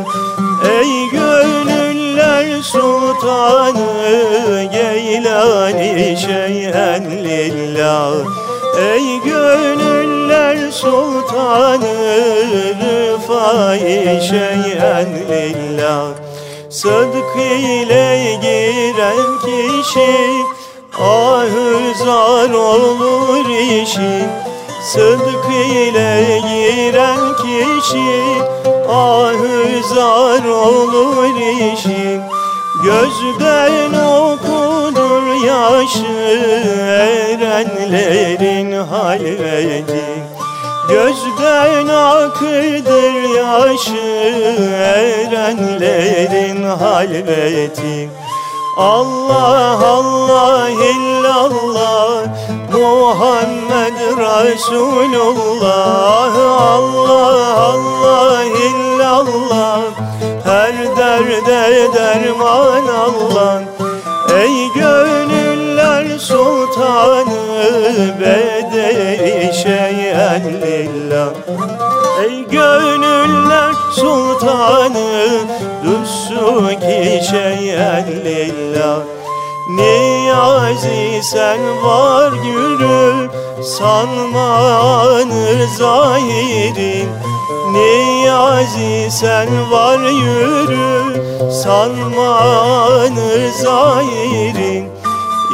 [0.80, 3.92] Ey gönüller sultanı
[4.72, 8.14] Geylani şeyen lillah.
[8.80, 11.96] Ey gönüller sultanı
[12.82, 16.33] Rıfai şeyen lillah
[16.74, 20.12] Sıdk ile giren kişi
[21.00, 24.30] Ahı zar olur işi.
[24.82, 28.22] Sıdk ile giren kişi
[28.90, 31.36] Ahı zar olur
[31.74, 32.22] işi.
[32.84, 36.14] Gözden okunur yaşı
[36.88, 40.13] Erenlerin halveti
[40.90, 43.96] Gözden akıdır yaşı
[44.76, 48.10] Erenlerin halveti.
[48.78, 52.26] Allah Allah illallah
[52.74, 55.56] Muhammed Resulullah.
[56.74, 59.82] Allah Allah illallah
[60.44, 63.62] Her derde derman Allah.
[64.42, 67.44] Ey gönüller sultanı
[68.20, 69.93] Bedeli şeyen
[70.42, 71.30] lillah
[72.24, 75.30] Ey gönüller sultanı
[75.84, 79.00] Düssuki şeyen lillah
[79.70, 83.30] Niyazi sen var yürü
[83.64, 87.10] Sanmanı zahirin.
[87.72, 91.24] Niyazi sen var yürü
[91.64, 94.93] Sanmanı zahirin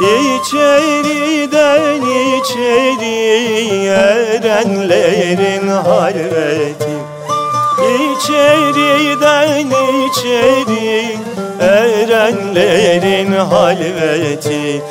[0.00, 2.02] İçeriden
[2.40, 6.96] içeri erenlerin halveti.
[7.78, 9.70] İçeriden
[10.06, 11.16] içeri
[11.60, 14.82] erenlerin halveti.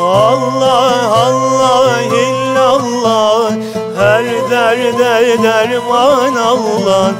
[0.00, 3.50] Allah Allah illallah
[3.98, 7.12] her derde derman Allah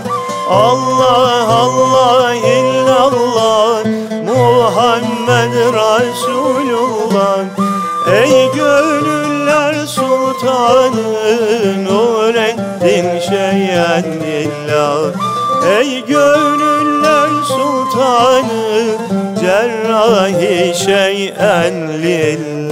[0.48, 3.84] Allah Allah illallah
[4.24, 7.44] Muhammed Resulullah
[8.12, 11.04] Ey gönüller sultanı
[11.84, 15.12] Nureddin şeyen lillah
[15.78, 18.96] Ey gönüller sultanı
[19.40, 22.68] Cerrahi şeyen lillah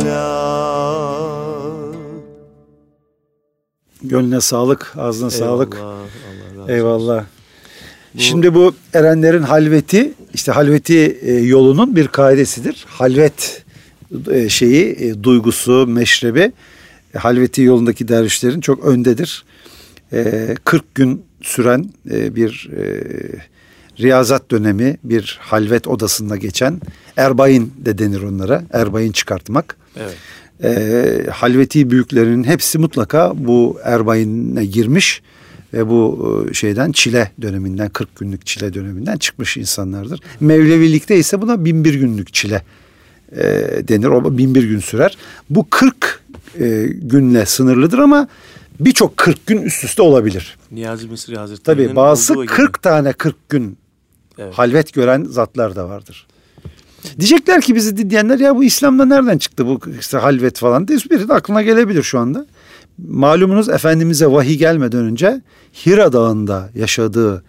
[4.02, 5.76] Gönlüne sağlık, ağzına sağlık.
[5.76, 5.84] Eyvallah,
[6.58, 7.35] Allah razı olsun.
[8.18, 12.84] Şimdi bu erenlerin halveti, işte halveti e, yolunun bir kaidesidir.
[12.88, 13.64] Halvet
[14.32, 16.52] e, şeyi, e, duygusu, meşrebi
[17.16, 19.44] halveti yolundaki dervişlerin çok öndedir.
[20.12, 22.70] E, 40 gün süren bir
[24.00, 26.80] riyazat dönemi, bir halvet odasında geçen
[27.16, 28.62] erbayin de denir onlara.
[28.72, 29.76] Erbayin çıkartmak.
[29.96, 30.16] Evet.
[30.64, 35.22] E, halveti büyüklerinin hepsi mutlaka bu erbayine girmiş
[35.74, 40.20] ve bu e, şeyden çile döneminden 40 günlük çile döneminden çıkmış insanlardır.
[40.40, 42.62] Mevlevilikte ise buna bin bir günlük çile
[43.32, 43.42] e,
[43.88, 44.06] denir.
[44.06, 45.16] O bin bir gün sürer.
[45.50, 46.22] Bu 40
[46.60, 48.28] e, günle sınırlıdır ama
[48.80, 50.56] birçok 40 gün üst üste olabilir.
[50.70, 52.52] Niyazi Mısri Hazretleri'nin Tabii bazı olduğu gibi.
[52.52, 53.78] 40 tane 40 gün
[54.38, 54.54] Evet.
[54.54, 56.26] halvet gören zatlar da vardır.
[57.18, 61.28] Diyecekler ki bizi dinleyenler ya bu İslam'da nereden çıktı bu işte halvet falan diye biri
[61.28, 62.46] de aklına gelebilir şu anda.
[62.98, 65.42] Malumunuz Efendimiz'e vahiy gelmeden önce
[65.86, 67.44] Hira Dağı'nda yaşadığı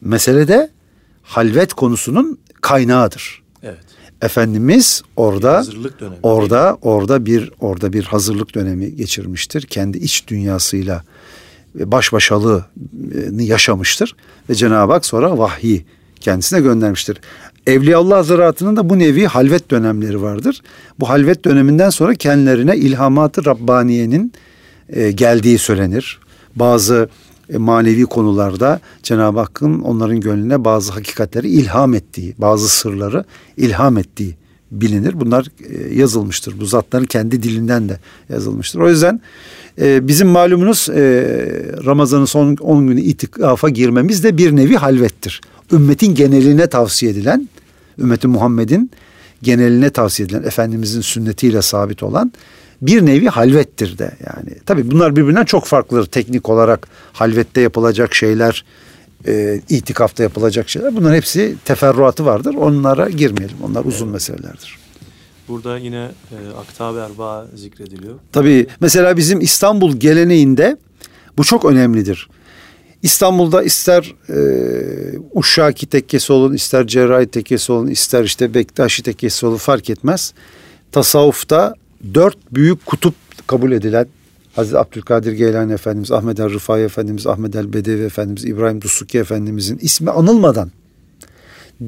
[0.00, 0.70] meselede
[1.22, 3.42] halvet konusunun kaynağıdır.
[3.62, 3.84] Evet.
[4.22, 6.16] Efendimiz orada Hazırlık dönemi.
[6.22, 9.62] orada orada bir orada bir hazırlık dönemi geçirmiştir.
[9.62, 11.04] Kendi iç dünyasıyla
[11.74, 14.16] baş başalığını yaşamıştır
[14.50, 15.84] ve Cenab-ı Hak sonra vahyi
[16.20, 17.20] kendisine göndermiştir.
[17.66, 20.62] Evliyaullah Hazretleri'nin de bu nevi halvet dönemleri vardır.
[21.00, 24.32] Bu halvet döneminden sonra kendilerine ilhamat-ı Rabbaniye'nin
[24.92, 26.18] e, geldiği söylenir.
[26.56, 27.08] Bazı
[27.52, 33.24] e, manevi konularda Cenab-ı Hakk'ın onların gönlüne bazı hakikatleri ilham ettiği, bazı sırları
[33.56, 34.36] ilham ettiği
[34.70, 35.20] bilinir.
[35.20, 36.60] Bunlar e, yazılmıştır.
[36.60, 38.80] Bu zatların kendi dilinden de yazılmıştır.
[38.80, 39.20] O yüzden
[39.78, 40.88] bizim malumunuz
[41.86, 45.40] Ramazan'ın son 10 günü itikafa girmemiz de bir nevi halvettir.
[45.72, 47.48] Ümmetin geneline tavsiye edilen,
[47.98, 48.90] ümmeti Muhammed'in
[49.42, 52.32] geneline tavsiye edilen, Efendimizin sünnetiyle sabit olan
[52.82, 54.58] bir nevi halvettir de yani.
[54.66, 58.64] Tabii bunlar birbirinden çok farklıdır teknik olarak halvette yapılacak şeyler
[59.26, 60.96] e, itikafta yapılacak şeyler.
[60.96, 62.54] Bunların hepsi teferruatı vardır.
[62.54, 63.56] Onlara girmeyelim.
[63.62, 64.78] Onlar uzun meselelerdir.
[65.48, 68.14] Burada yine e, Aktab Erba zikrediliyor.
[68.32, 70.76] Tabii mesela bizim İstanbul geleneğinde
[71.38, 72.28] bu çok önemlidir.
[73.02, 74.38] İstanbul'da ister e,
[75.32, 80.34] Uşaki tekkesi olun, ister Cerrahi tekkesi olun, ister işte Bektaşi tekkesi olun fark etmez.
[80.92, 81.74] Tasavvufta
[82.14, 83.14] dört büyük kutup
[83.46, 84.06] kabul edilen
[84.52, 89.78] Hazreti Abdülkadir Geylani Efendimiz, Ahmet el Rıfai Efendimiz, Ahmet el Bedevi Efendimiz, İbrahim Dusuki Efendimizin
[89.78, 90.70] ismi anılmadan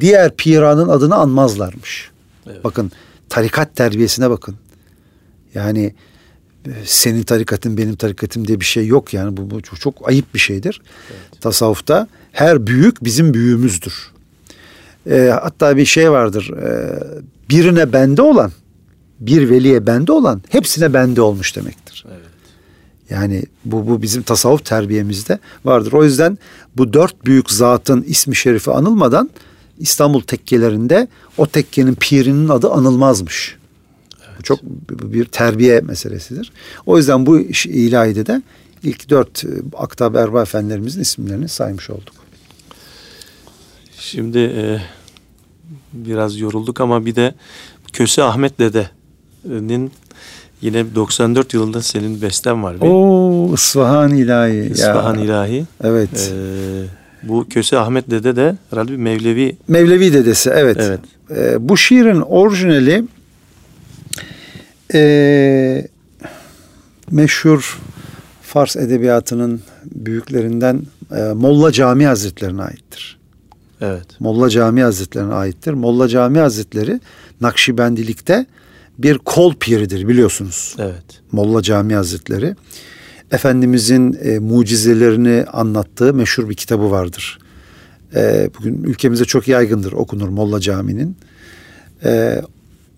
[0.00, 2.10] diğer piranın adını anmazlarmış.
[2.46, 2.64] Evet.
[2.64, 2.92] Bakın
[3.28, 4.54] tarikat terbiyesine bakın.
[5.54, 5.94] Yani
[6.66, 10.34] e, senin tarikatın benim tarikatım diye bir şey yok yani bu, bu çok, çok ayıp
[10.34, 10.82] bir şeydir.
[11.10, 11.40] Evet.
[11.40, 14.12] Tasavvufta her büyük bizim büyüğümüzdür.
[15.10, 16.50] E, hatta bir şey vardır.
[16.62, 17.00] E,
[17.50, 18.52] birine bende olan,
[19.20, 22.04] bir veliye bende olan hepsine bende olmuş demektir.
[22.08, 22.20] Evet.
[23.10, 25.92] Yani bu, bu bizim tasavvuf terbiyemizde vardır.
[25.92, 26.38] O yüzden
[26.76, 29.30] bu dört büyük zatın ismi şerifi anılmadan
[29.78, 31.08] İstanbul tekkelerinde
[31.38, 33.56] o tekkenin pirinin adı anılmazmış.
[34.28, 34.38] Evet.
[34.38, 36.52] Bu çok bir terbiye meselesidir.
[36.86, 38.42] O yüzden bu ilahide de
[38.82, 42.14] ilk dört e, Aktab Erba Efendilerimizin isimlerini saymış olduk.
[43.98, 44.82] Şimdi e,
[45.92, 47.34] biraz yorulduk ama bir de
[47.92, 48.58] Köse Ahmet
[49.44, 49.92] Dede'nin
[50.60, 52.76] yine 94 yılında senin besten var.
[52.80, 54.70] Oo İsfahan ilahi.
[54.72, 55.24] İsfahan ya.
[55.24, 55.64] ilahi.
[55.84, 56.32] Evet.
[56.34, 59.56] Ee, bu Köse Ahmet Dede de herhalde bir Mevlevi.
[59.68, 60.76] Mevlevi dedesi evet.
[60.80, 61.00] evet.
[61.30, 63.04] Ee, bu şiirin orijinali
[64.94, 65.88] e,
[67.10, 67.80] meşhur
[68.42, 70.82] Fars edebiyatının büyüklerinden
[71.16, 73.18] e, Molla Cami Hazretlerine aittir.
[73.80, 74.06] Evet.
[74.20, 75.72] Molla Cami Hazretlerine aittir.
[75.72, 77.00] Molla Cami Hazretleri
[77.40, 78.46] Nakşibendilikte
[78.98, 80.76] bir kol piridir biliyorsunuz.
[80.78, 81.04] Evet.
[81.32, 82.56] Molla Cami Hazretleri.
[83.30, 87.38] Efendimizin e, mucizelerini anlattığı meşhur bir kitabı vardır.
[88.14, 91.16] E, bugün ülkemizde çok yaygındır okunur Molla Cami'nin.
[92.04, 92.42] E,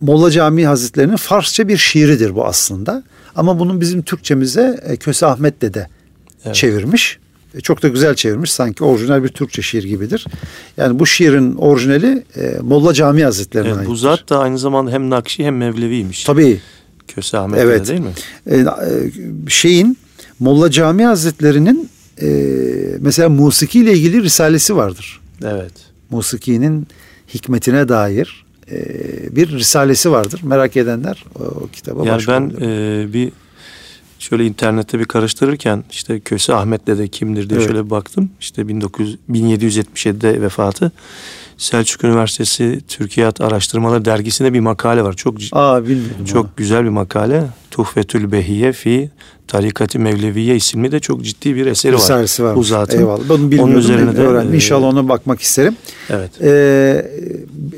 [0.01, 3.03] Molla Camii Hazretleri'nin Farsça bir şiiridir bu aslında.
[3.36, 5.88] Ama bunun bizim Türkçemize e, Köse Ahmet Dede
[6.44, 6.55] evet.
[6.55, 7.18] çevirmiş.
[7.55, 8.53] E, çok da güzel çevirmiş.
[8.53, 10.26] Sanki orijinal bir Türkçe şiir gibidir.
[10.76, 15.11] Yani bu şiirin orijinali e, Molla Camii Hazretleri'ne evet, Bu zat da aynı zamanda hem
[15.11, 16.24] Nakşi hem Mevleviymiş.
[16.24, 16.61] Tabii.
[17.09, 17.88] Köse Ahmet evet.
[17.88, 18.12] değil mi?
[18.51, 18.64] E,
[19.49, 19.99] şeyin
[20.38, 21.90] Molla Camii Hazretleri'nin
[22.22, 22.28] e,
[23.01, 25.20] mesela musiki ile ilgili risalesi vardır.
[25.44, 25.72] Evet.
[26.11, 26.86] Musikinin
[27.34, 28.76] hikmetine dair e,
[29.36, 30.40] bir risalesi vardır.
[30.44, 33.32] Merak edenler o, o kitaba yani ben e, bir
[34.18, 37.68] şöyle internette bir karıştırırken işte Köse Ahmet Dede kimdir diye evet.
[37.68, 38.30] şöyle bir baktım.
[38.40, 40.92] İşte 19 1777'de vefatı.
[41.59, 45.12] Selçuk Üniversitesi Türkiyat Araştırmaları dergisinde bir makale var.
[45.12, 45.80] Çok Aa,
[46.26, 46.50] çok ama.
[46.57, 47.44] güzel bir makale.
[47.70, 49.11] Tuhfetül Behiye fi
[49.48, 52.00] Tarikati Mevleviye isimli de çok ciddi bir eseri var.
[52.00, 52.57] Risalesi var.
[52.57, 52.98] Bu zaten.
[52.98, 53.28] Eyvallah.
[53.28, 53.70] Bunu bilmiyordum.
[53.70, 54.52] Onun üzerine de öğrendim.
[54.52, 55.76] E, İnşallah ona bakmak isterim.
[56.11, 56.30] Evet.
[56.42, 57.11] Ee,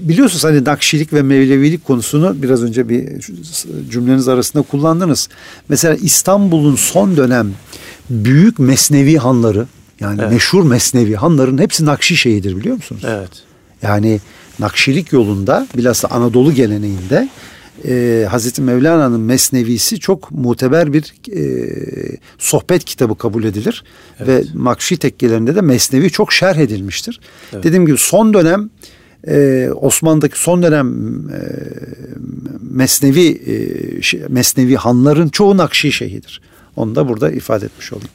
[0.01, 3.09] biliyorsunuz hani Nakşilik ve Mevlevilik konusunu biraz önce bir
[3.91, 5.29] cümleniz arasında kullandınız.
[5.69, 7.53] Mesela İstanbul'un son dönem
[8.11, 9.67] büyük mesnevi hanları
[10.01, 10.33] yani evet.
[10.33, 13.03] meşhur mesnevi hanların hepsi Nakşi şeyidir biliyor musunuz?
[13.07, 13.48] Evet.
[13.83, 14.21] Yani
[14.59, 17.29] Nakşilik yolunda bilhassa Anadolu geleneğinde
[17.87, 21.43] e, Hazreti Mevlana'nın Mesnevisi çok muteber bir e,
[22.39, 23.85] sohbet kitabı kabul edilir.
[24.19, 24.29] Evet.
[24.29, 27.21] Ve Nakşi tekkelerinde de Mesnevi çok şerh edilmiştir.
[27.53, 27.65] Evet.
[27.65, 28.71] Dediğim gibi son dönem
[29.27, 30.89] e, Osmanlı'daki son dönem
[31.31, 31.41] e,
[32.61, 36.41] Mesnevi e, Mesnevi hanların çoğu Nakşi şeyhidir.
[36.77, 38.09] Onu da burada ifade etmiş oldum.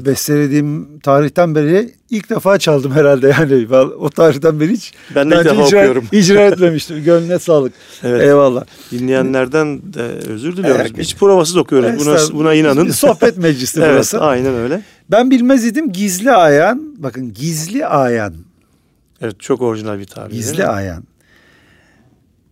[0.00, 0.06] Evet.
[0.06, 3.66] Bestelediğim tarihten beri ilk defa çaldım herhalde yani.
[3.98, 6.04] O tarihten beri hiç Ben de ilk defa icra, okuyorum.
[6.12, 7.04] icra etmemiştim.
[7.04, 7.72] Gönlüne sağlık.
[8.02, 8.22] Evet.
[8.22, 8.64] Eyvallah.
[8.90, 10.80] Dinleyenlerden de özür diliyoruz.
[10.80, 10.98] Evet.
[10.98, 12.06] Hiç provasız okuyoruz.
[12.06, 12.90] Buna, buna inanın.
[12.90, 14.20] Sohbet meclisi evet, burası.
[14.20, 14.82] aynen öyle.
[15.10, 16.94] Ben bilmez idim gizli ayan.
[16.98, 18.34] Bakın gizli ayan.
[19.20, 20.34] Evet, çok orijinal bir tabir.
[20.34, 21.04] Gizli ayan.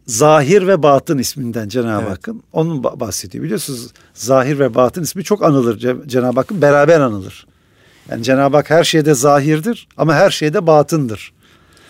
[0.08, 2.10] Zahir ve batın isminden Cenab-ı Evet.
[2.10, 2.42] Hakk'ın.
[2.52, 3.44] Onun ba- bahsediyor.
[3.44, 6.62] Biliyorsunuz zahir ve batın ismi çok anılır Ce- Cenab-ı Hakk'ın.
[6.62, 7.46] Beraber anılır.
[8.10, 11.32] Yani Cenab-ı Hak her şeyde zahirdir ama her şeyde batındır.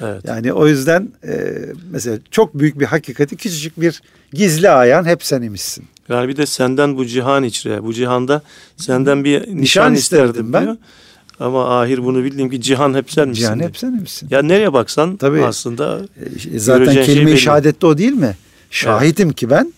[0.00, 0.22] Evet.
[0.26, 1.58] Yani o yüzden e,
[1.90, 4.02] mesela çok büyük bir hakikati küçücük bir
[4.32, 5.84] gizli ayan hep sen imişsin.
[6.08, 8.42] Yani bir de senden bu cihan içre, bu cihanda
[8.76, 10.66] senden bir nişan, Nişan isterdim isterdim ben.
[10.66, 10.78] ben.
[11.40, 13.40] Ama ahir bunu bildiğim ki cihan hep sen misin?
[13.40, 13.68] Cihan diyor.
[13.68, 14.28] hep sen imişsin.
[14.30, 15.44] Ya nereye baksan Tabii.
[15.44, 16.00] aslında
[16.54, 18.36] E, Zaten Göreceğin şey kelime-i şehadette o değil mi?
[18.70, 19.72] Şahidim ki ben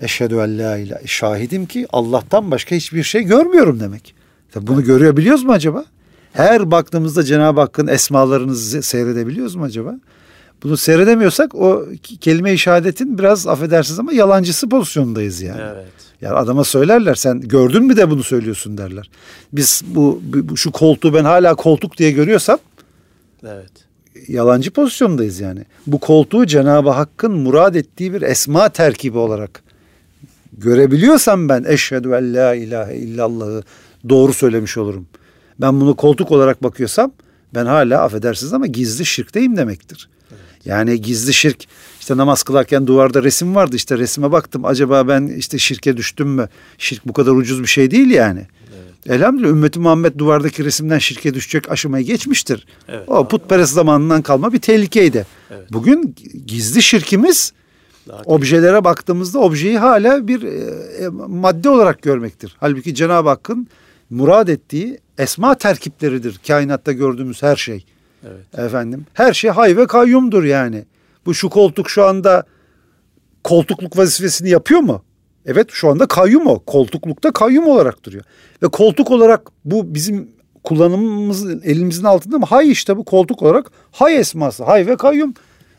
[0.00, 1.06] eşhedü en la ilahe.
[1.06, 4.14] Şahidim ki Allah'tan başka hiçbir şey görmüyorum demek.
[4.52, 5.84] Tabii bunu görüyor biliyoruz mu acaba?
[6.32, 9.94] Her baktığımızda Cenab-ı Hakk'ın esmalarını seyredebiliyoruz mu acaba?
[10.62, 11.86] Bunu seyredemiyorsak o
[12.20, 15.60] kelime-i şehadetin biraz affedersiniz ama yalancısı pozisyondayız yani.
[15.74, 15.86] evet.
[16.20, 19.10] Yani adama söylerler sen gördün mü de bunu söylüyorsun derler.
[19.52, 22.58] Biz bu, bu şu koltuğu ben hala koltuk diye görüyorsam
[23.46, 23.72] Evet.
[24.28, 25.64] yalancı pozisyondayız yani.
[25.86, 29.62] Bu koltuğu Cenab-ı Hakk'ın murad ettiği bir esma terkibi olarak
[30.58, 33.62] görebiliyorsam ben eşhedü en la ilahe illallah'ı
[34.08, 35.06] doğru söylemiş olurum.
[35.60, 37.12] Ben bunu koltuk olarak bakıyorsam
[37.54, 40.08] ben hala affedersiniz ama gizli şirkteyim demektir.
[40.64, 41.64] Yani gizli şirk
[42.00, 46.48] işte namaz kılarken duvarda resim vardı işte resime baktım acaba ben işte şirke düştüm mü?
[46.78, 48.46] Şirk bu kadar ucuz bir şey değil yani.
[49.08, 52.66] Elhamdülillah ümmeti Muhammed duvardaki resimden şirke düşecek aşamayı geçmiştir.
[52.88, 53.08] Evet.
[53.08, 55.26] O putperest zamanından kalma bir tehlikeydi.
[55.50, 55.72] Evet.
[55.72, 56.14] Bugün
[56.46, 57.52] gizli şirkimiz
[58.08, 60.48] Daha objelere baktığımızda objeyi hala bir e,
[61.04, 62.56] e, madde olarak görmektir.
[62.60, 63.68] Halbuki Cenab-ı Hakk'ın
[64.10, 67.84] murad ettiği esma terkipleridir kainatta gördüğümüz her şey.
[68.26, 68.58] Evet.
[68.66, 70.84] Efendim her şey hay ve kayyumdur yani.
[71.26, 72.44] Bu şu koltuk şu anda
[73.44, 75.02] koltukluk vazifesini yapıyor mu?
[75.46, 76.58] Evet şu anda kayyum o.
[76.58, 78.24] Koltuklukta kayyum olarak duruyor.
[78.62, 80.28] Ve koltuk olarak bu bizim
[80.64, 82.46] kullanımımızın elimizin altında mı?
[82.46, 84.64] Hay işte bu koltuk olarak hay esması.
[84.64, 85.34] Hay ve kayyum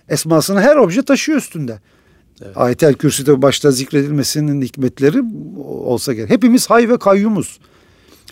[0.10, 1.80] esmasını her obje taşıyor üstünde.
[2.41, 2.58] Evet.
[2.58, 5.24] Ayet-el Kürsü'de başta zikredilmesinin hikmetleri
[5.68, 6.30] olsa gerek.
[6.30, 7.60] Hepimiz hay ve kayyumuz.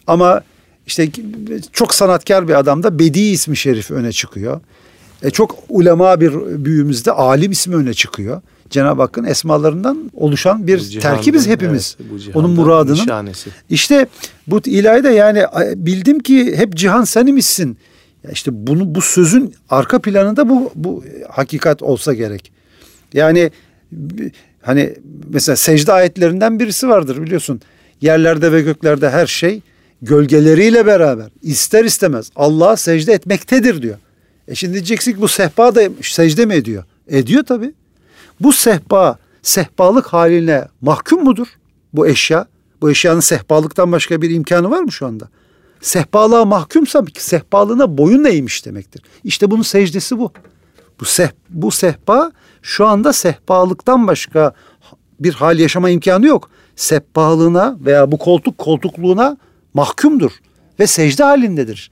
[0.07, 0.41] Ama
[0.88, 1.09] işte
[1.73, 4.61] çok sanatkar bir adamda Bedi ismi şerif öne çıkıyor.
[5.23, 6.34] E çok ulema bir
[6.65, 8.41] büyüğümüzde alim ismi öne çıkıyor.
[8.69, 11.97] Cenab-ı Hakk'ın esmalarından oluşan bir Bu cihanın- terkibiz hepimiz.
[12.13, 12.95] evet, Onun muradının.
[12.95, 13.49] nişanesi.
[13.69, 14.07] İşte
[14.47, 15.43] bu ilahide yani
[15.75, 17.77] bildim ki hep cihan sen imişsin.
[18.23, 22.51] Ya işte bunu bu sözün arka planında bu bu hakikat olsa gerek.
[23.13, 23.51] Yani
[24.61, 24.93] hani
[25.29, 27.61] mesela secde ayetlerinden birisi vardır biliyorsun.
[28.01, 29.61] Yerlerde ve göklerde her şey
[30.04, 33.97] gölgeleriyle beraber ister istemez Allah'a secde etmektedir diyor.
[34.47, 36.84] E şimdi diyeceksin ki bu sehpa da secde mi ediyor?
[37.08, 37.74] Ediyor tabi.
[38.39, 41.47] Bu sehpa sehpalık haline mahkum mudur?
[41.93, 42.47] Bu eşya.
[42.82, 45.30] Bu eşyanın sehpalıktan başka bir imkanı var mı şu anda?
[45.82, 49.01] Sehpalığa mahkumsa sehpalığına boyun eğmiş demektir.
[49.24, 50.32] İşte bunun secdesi bu.
[50.99, 52.32] Bu, seh, bu sehpa
[52.62, 54.54] şu anda sehpalıktan başka
[55.20, 56.49] bir hal yaşama imkanı yok.
[56.76, 59.38] Sehpalığına veya bu koltuk koltukluğuna
[59.74, 60.32] mahkumdur
[60.80, 61.91] ve secde halindedir.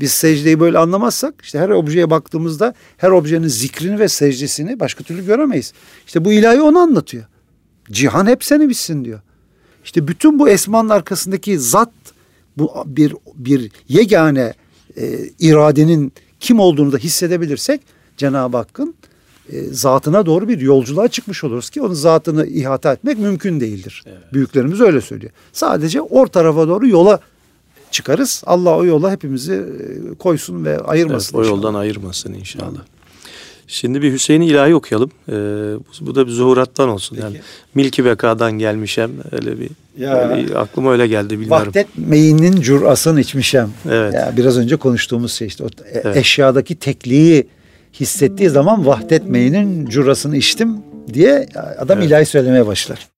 [0.00, 5.26] Biz secdeyi böyle anlamazsak işte her objeye baktığımızda her objenin zikrini ve secdesini başka türlü
[5.26, 5.72] göremeyiz.
[6.06, 7.24] İşte bu ilahi onu anlatıyor.
[7.90, 9.20] Cihan hep seni bitsin diyor.
[9.84, 11.92] İşte bütün bu esmanın arkasındaki zat
[12.58, 14.54] bu bir bir yegane
[14.96, 17.80] e, iradenin kim olduğunu da hissedebilirsek
[18.16, 18.94] Cenab-ı Hakk'ın
[19.52, 24.02] e, zatına doğru bir yolculuğa çıkmış oluruz ki onun zatını ihata etmek mümkün değildir.
[24.06, 24.18] Evet.
[24.32, 25.32] Büyüklerimiz öyle söylüyor.
[25.52, 27.20] Sadece or tarafa doğru yola
[27.90, 28.42] çıkarız.
[28.46, 31.38] Allah o yola hepimizi e, koysun ve ayırmasın.
[31.38, 32.68] Evet, o yoldan ayırmasın inşallah.
[32.70, 32.98] Evet.
[33.70, 35.10] Şimdi bir Hüseyin ilahi okuyalım.
[35.28, 35.32] Ee,
[36.00, 37.16] bu da bir zuhurattan olsun.
[37.16, 37.24] Peki.
[37.24, 37.40] Yani
[37.74, 41.66] milki bekadan gelmişem öyle bir ya, öyle, aklıma öyle geldi bilmiyorum.
[41.66, 43.70] Vahdet meyinin curasını içmişem.
[43.90, 44.14] Evet.
[44.14, 46.16] Ya, biraz önce konuştuğumuz şey işte o evet.
[46.16, 47.46] eşyadaki tekliği
[48.00, 50.78] hissettiği zaman vahdet meyinin curasını içtim
[51.14, 51.46] diye
[51.78, 52.08] adam evet.
[52.08, 53.08] ilahi söylemeye başlar.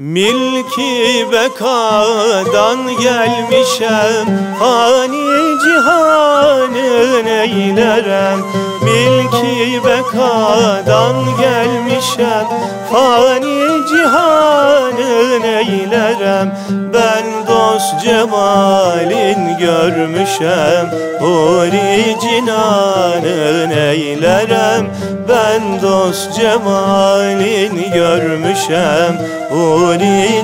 [0.00, 4.26] Milki bekadan gelmişem
[4.58, 8.38] Hani cihanın eylerem
[8.82, 12.46] Milki bekadan gelmişem
[12.92, 16.56] Hani cihanın eylerem
[16.94, 20.90] Ben dost cemalin görmüşem
[21.20, 24.86] Huri cinanın eylerem
[25.28, 29.89] Ben dost cemalin görmüşem Huri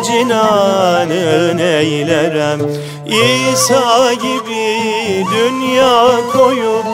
[0.03, 2.61] cinanın eylerem.
[3.07, 6.85] İsa gibi dünya koyup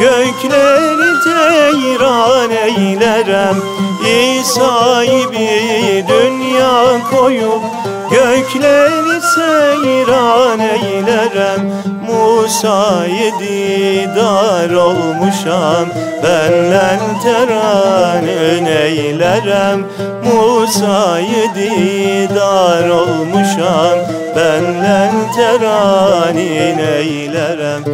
[0.00, 3.56] Gökleri teyran eylerem.
[4.02, 7.62] İsa gibi dünya koyup
[8.10, 11.72] Gökleri seyran eylerem
[12.06, 15.86] Musa'yı didar olmuşam.
[16.22, 19.84] Benlen teranın eylerem
[20.24, 23.98] Musa'yı didar olmuşam.
[24.36, 27.84] Benlen teranin eylerem.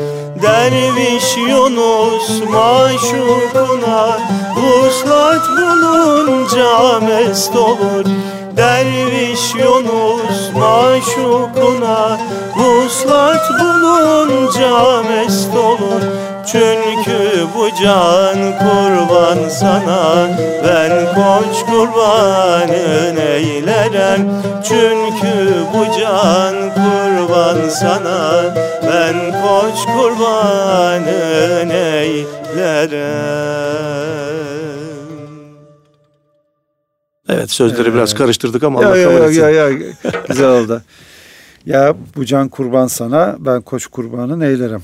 [0.43, 4.19] Derviş Yunus maşukuna
[4.57, 8.05] Vuslat bulunca mest olur
[8.57, 12.19] Derviş Yunus maşukuna
[12.57, 16.03] Vuslat bulunca mest olur.
[16.47, 20.29] Çünkü bu can kurban sana
[20.65, 24.43] Ben koç kurbanın eylerem.
[24.65, 28.45] Çünkü bu can kurban sana
[28.83, 33.27] Ben koç kurbanın eylerem
[37.29, 39.43] Evet sözleri ee, biraz karıştırdık ama ya, Allah ya, kabul etsin.
[39.43, 39.71] Ya, ya,
[40.29, 40.83] güzel oldu.
[41.67, 44.83] ya bu can kurban sana ben koç kurbanın eylerim.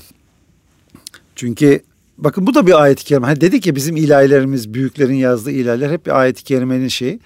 [1.35, 1.81] Çünkü
[2.17, 3.27] bakın bu da bir ayet-i kerime.
[3.27, 7.19] Hani dedik ya bizim ilahilerimiz büyüklerin yazdığı ilahiler hep bir ayet-i kerimenin şeyi.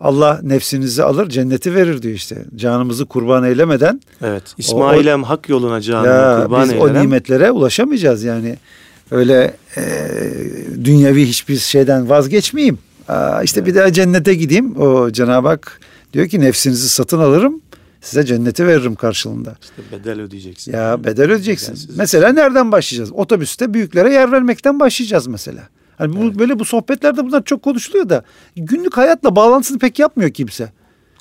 [0.00, 2.44] Allah nefsinizi alır cenneti verir diyor işte.
[2.56, 4.00] Canımızı kurban eylemeden.
[4.22, 4.42] Evet.
[4.58, 6.96] İsmail'em hak yoluna canımı kurban biz eylerim.
[6.96, 8.56] o nimetlere ulaşamayacağız yani.
[9.10, 9.82] Öyle e,
[10.84, 12.78] dünyevi hiçbir şeyden vazgeçmeyeyim.
[13.44, 13.66] İşte evet.
[13.66, 14.76] bir daha cennete gideyim.
[14.76, 15.80] O Cenab-ı Hak
[16.12, 17.60] diyor ki nefsinizi satın alırım.
[18.00, 19.56] Size cenneti veririm karşılığında.
[19.62, 20.72] İşte bedel ödeyeceksin.
[20.72, 21.74] Ya bedel ödeyeceksin.
[21.74, 21.96] Bedelsiz.
[21.96, 23.12] Mesela nereden başlayacağız?
[23.12, 25.68] Otobüste büyüklere yer vermekten başlayacağız mesela.
[25.98, 26.34] Hani evet.
[26.34, 28.22] bu, böyle bu sohbetlerde bunlar çok konuşuluyor da
[28.56, 30.72] günlük hayatla bağlantısını pek yapmıyor kimse.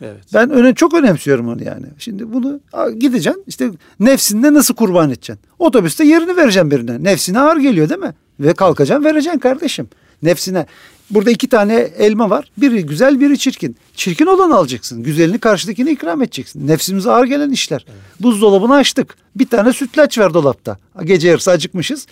[0.01, 0.23] Evet.
[0.33, 1.85] Ben öne çok önemsiyorum onu yani.
[1.97, 2.59] Şimdi bunu
[2.99, 5.39] gideceksin işte nefsinde nasıl kurban edeceksin?
[5.59, 7.03] Otobüste yerini vereceğim birine.
[7.03, 8.13] Nefsine ağır geliyor değil mi?
[8.39, 9.89] Ve kalkacaksın vereceksin kardeşim.
[10.23, 10.65] Nefsine.
[11.09, 12.51] Burada iki tane elma var.
[12.57, 13.75] Biri güzel biri çirkin.
[13.95, 15.03] Çirkin olanı alacaksın.
[15.03, 16.67] Güzelini karşıdakine ikram edeceksin.
[16.67, 17.85] Nefsimize ağır gelen işler.
[17.87, 17.99] Evet.
[18.19, 19.15] Buzdolabını açtık.
[19.35, 20.77] Bir tane sütlaç var dolapta.
[21.03, 22.07] Gece yarısı acıkmışız.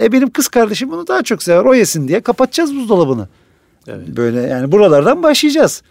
[0.00, 1.64] E benim kız kardeşim bunu daha çok sever.
[1.64, 3.28] O yesin diye kapatacağız buzdolabını.
[3.86, 4.08] Evet.
[4.08, 5.82] Böyle yani buralardan başlayacağız.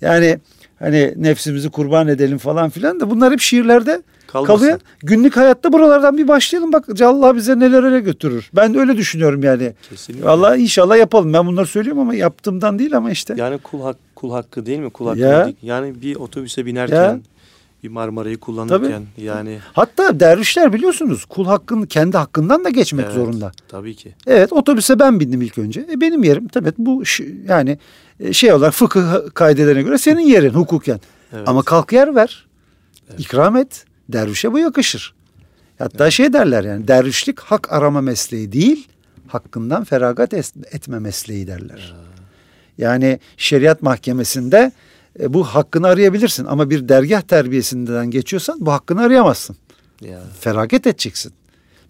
[0.00, 0.38] Yani
[0.80, 4.56] hani nefsimizi kurban edelim falan filan da bunlar hep şiirlerde Kalmasın.
[4.56, 4.80] kalıyor.
[5.02, 8.50] Günlük hayatta buralardan bir başlayalım bak Allah bize nelere götürür.
[8.56, 9.72] Ben öyle düşünüyorum yani.
[9.90, 10.28] Kesinlikle.
[10.28, 11.32] Allah inşallah yapalım.
[11.32, 13.34] Ben bunları söylüyorum ama yaptığımdan değil ama işte.
[13.36, 14.90] Yani kul, hak, kul hakkı değil mi?
[14.90, 15.52] Kul hakkı ya.
[15.62, 17.18] Yani bir otobüse binerken ya.
[17.82, 19.24] Bir Marmara'yı kullanırken tabii.
[19.24, 19.58] yani.
[19.72, 23.52] Hatta dervişler biliyorsunuz kul hakkını kendi hakkından da geçmek evet, zorunda.
[23.68, 24.14] Tabii ki.
[24.26, 25.86] Evet otobüse ben bindim ilk önce.
[25.92, 27.02] E benim yerim tabii bu
[27.48, 27.78] yani
[28.20, 31.00] e, şey olarak fıkıh kaidelerine göre senin yerin hukuken.
[31.32, 31.48] Evet.
[31.48, 32.46] Ama kalk yer ver.
[33.10, 33.20] Evet.
[33.20, 33.84] İkram et.
[34.08, 35.14] Dervişe bu yakışır.
[35.78, 36.12] Hatta evet.
[36.12, 38.88] şey derler yani dervişlik hak arama mesleği değil,
[39.26, 41.94] hakkından feragat etme mesleği derler.
[42.78, 44.72] Yani şeriat mahkemesinde
[45.20, 49.56] e, bu hakkını arayabilirsin ama bir dergah terbiyesinden geçiyorsan bu hakkını arayamazsın.
[50.00, 50.20] Ya.
[50.40, 51.32] Feragat edeceksin.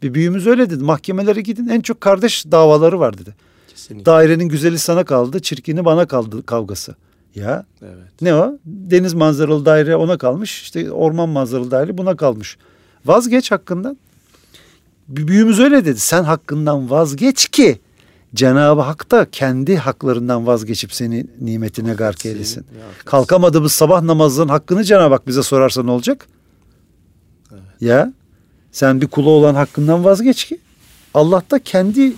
[0.02, 0.84] Bir büyüğümüz öyle dedi.
[0.84, 3.34] Mahkemelere gidin en çok kardeş davaları var dedi.
[3.68, 4.06] Kesinlikle.
[4.06, 6.94] Dairenin güzeli sana kaldı, çirkini bana kaldı kavgası.
[7.34, 8.22] Ya evet.
[8.22, 8.58] ne o?
[8.64, 10.62] Deniz manzaralı daire ona kalmış.
[10.62, 12.56] İşte orman manzaralı daire buna kalmış.
[13.04, 13.98] Vazgeç hakkından.
[15.08, 16.00] Büyüğümüz öyle dedi.
[16.00, 17.80] Sen hakkından vazgeç ki
[18.34, 22.66] Cenab-ı Hak da kendi haklarından vazgeçip seni nimetine gark eylesin.
[23.04, 26.26] Kalkamadığımız sabah namazının hakkını Cenab-ı Hak bize sorarsa ne olacak?
[27.52, 27.62] Evet.
[27.80, 28.12] Ya
[28.72, 30.58] Sen bir kulu olan hakkından vazgeç ki
[31.14, 32.12] Allah da kendi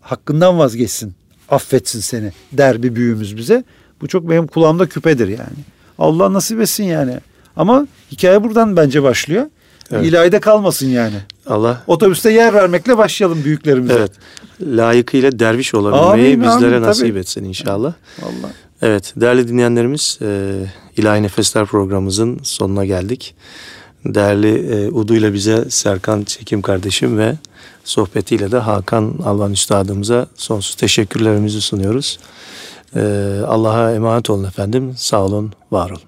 [0.00, 1.14] hakkından vazgeçsin.
[1.48, 3.64] Affetsin seni der bir büyüğümüz bize.
[4.00, 5.58] Bu çok benim kulağımda küpedir yani.
[5.98, 7.18] Allah nasip etsin yani.
[7.56, 9.46] Ama hikaye buradan bence başlıyor.
[9.92, 10.06] Evet.
[10.06, 11.16] İlahide kalmasın yani.
[11.46, 13.94] Allah Otobüste yer vermekle başlayalım büyüklerimize.
[13.94, 14.12] evet
[14.60, 17.18] layıkıyla derviş olabilmeyi Amin, bizlere amin, nasip tabii.
[17.18, 17.92] etsin inşallah.
[18.22, 18.50] Allah.
[18.82, 20.52] Evet değerli dinleyenlerimiz e,
[20.96, 23.34] İlahi Nefesler programımızın sonuna geldik.
[24.04, 27.34] Değerli e, Udu ile bize Serkan Çekim kardeşim ve
[27.84, 32.18] sohbetiyle de Hakan Alvan Üstadımıza sonsuz teşekkürlerimizi sunuyoruz.
[32.96, 33.00] E,
[33.46, 34.94] Allah'a emanet olun efendim.
[34.96, 36.07] Sağ olun, var olun.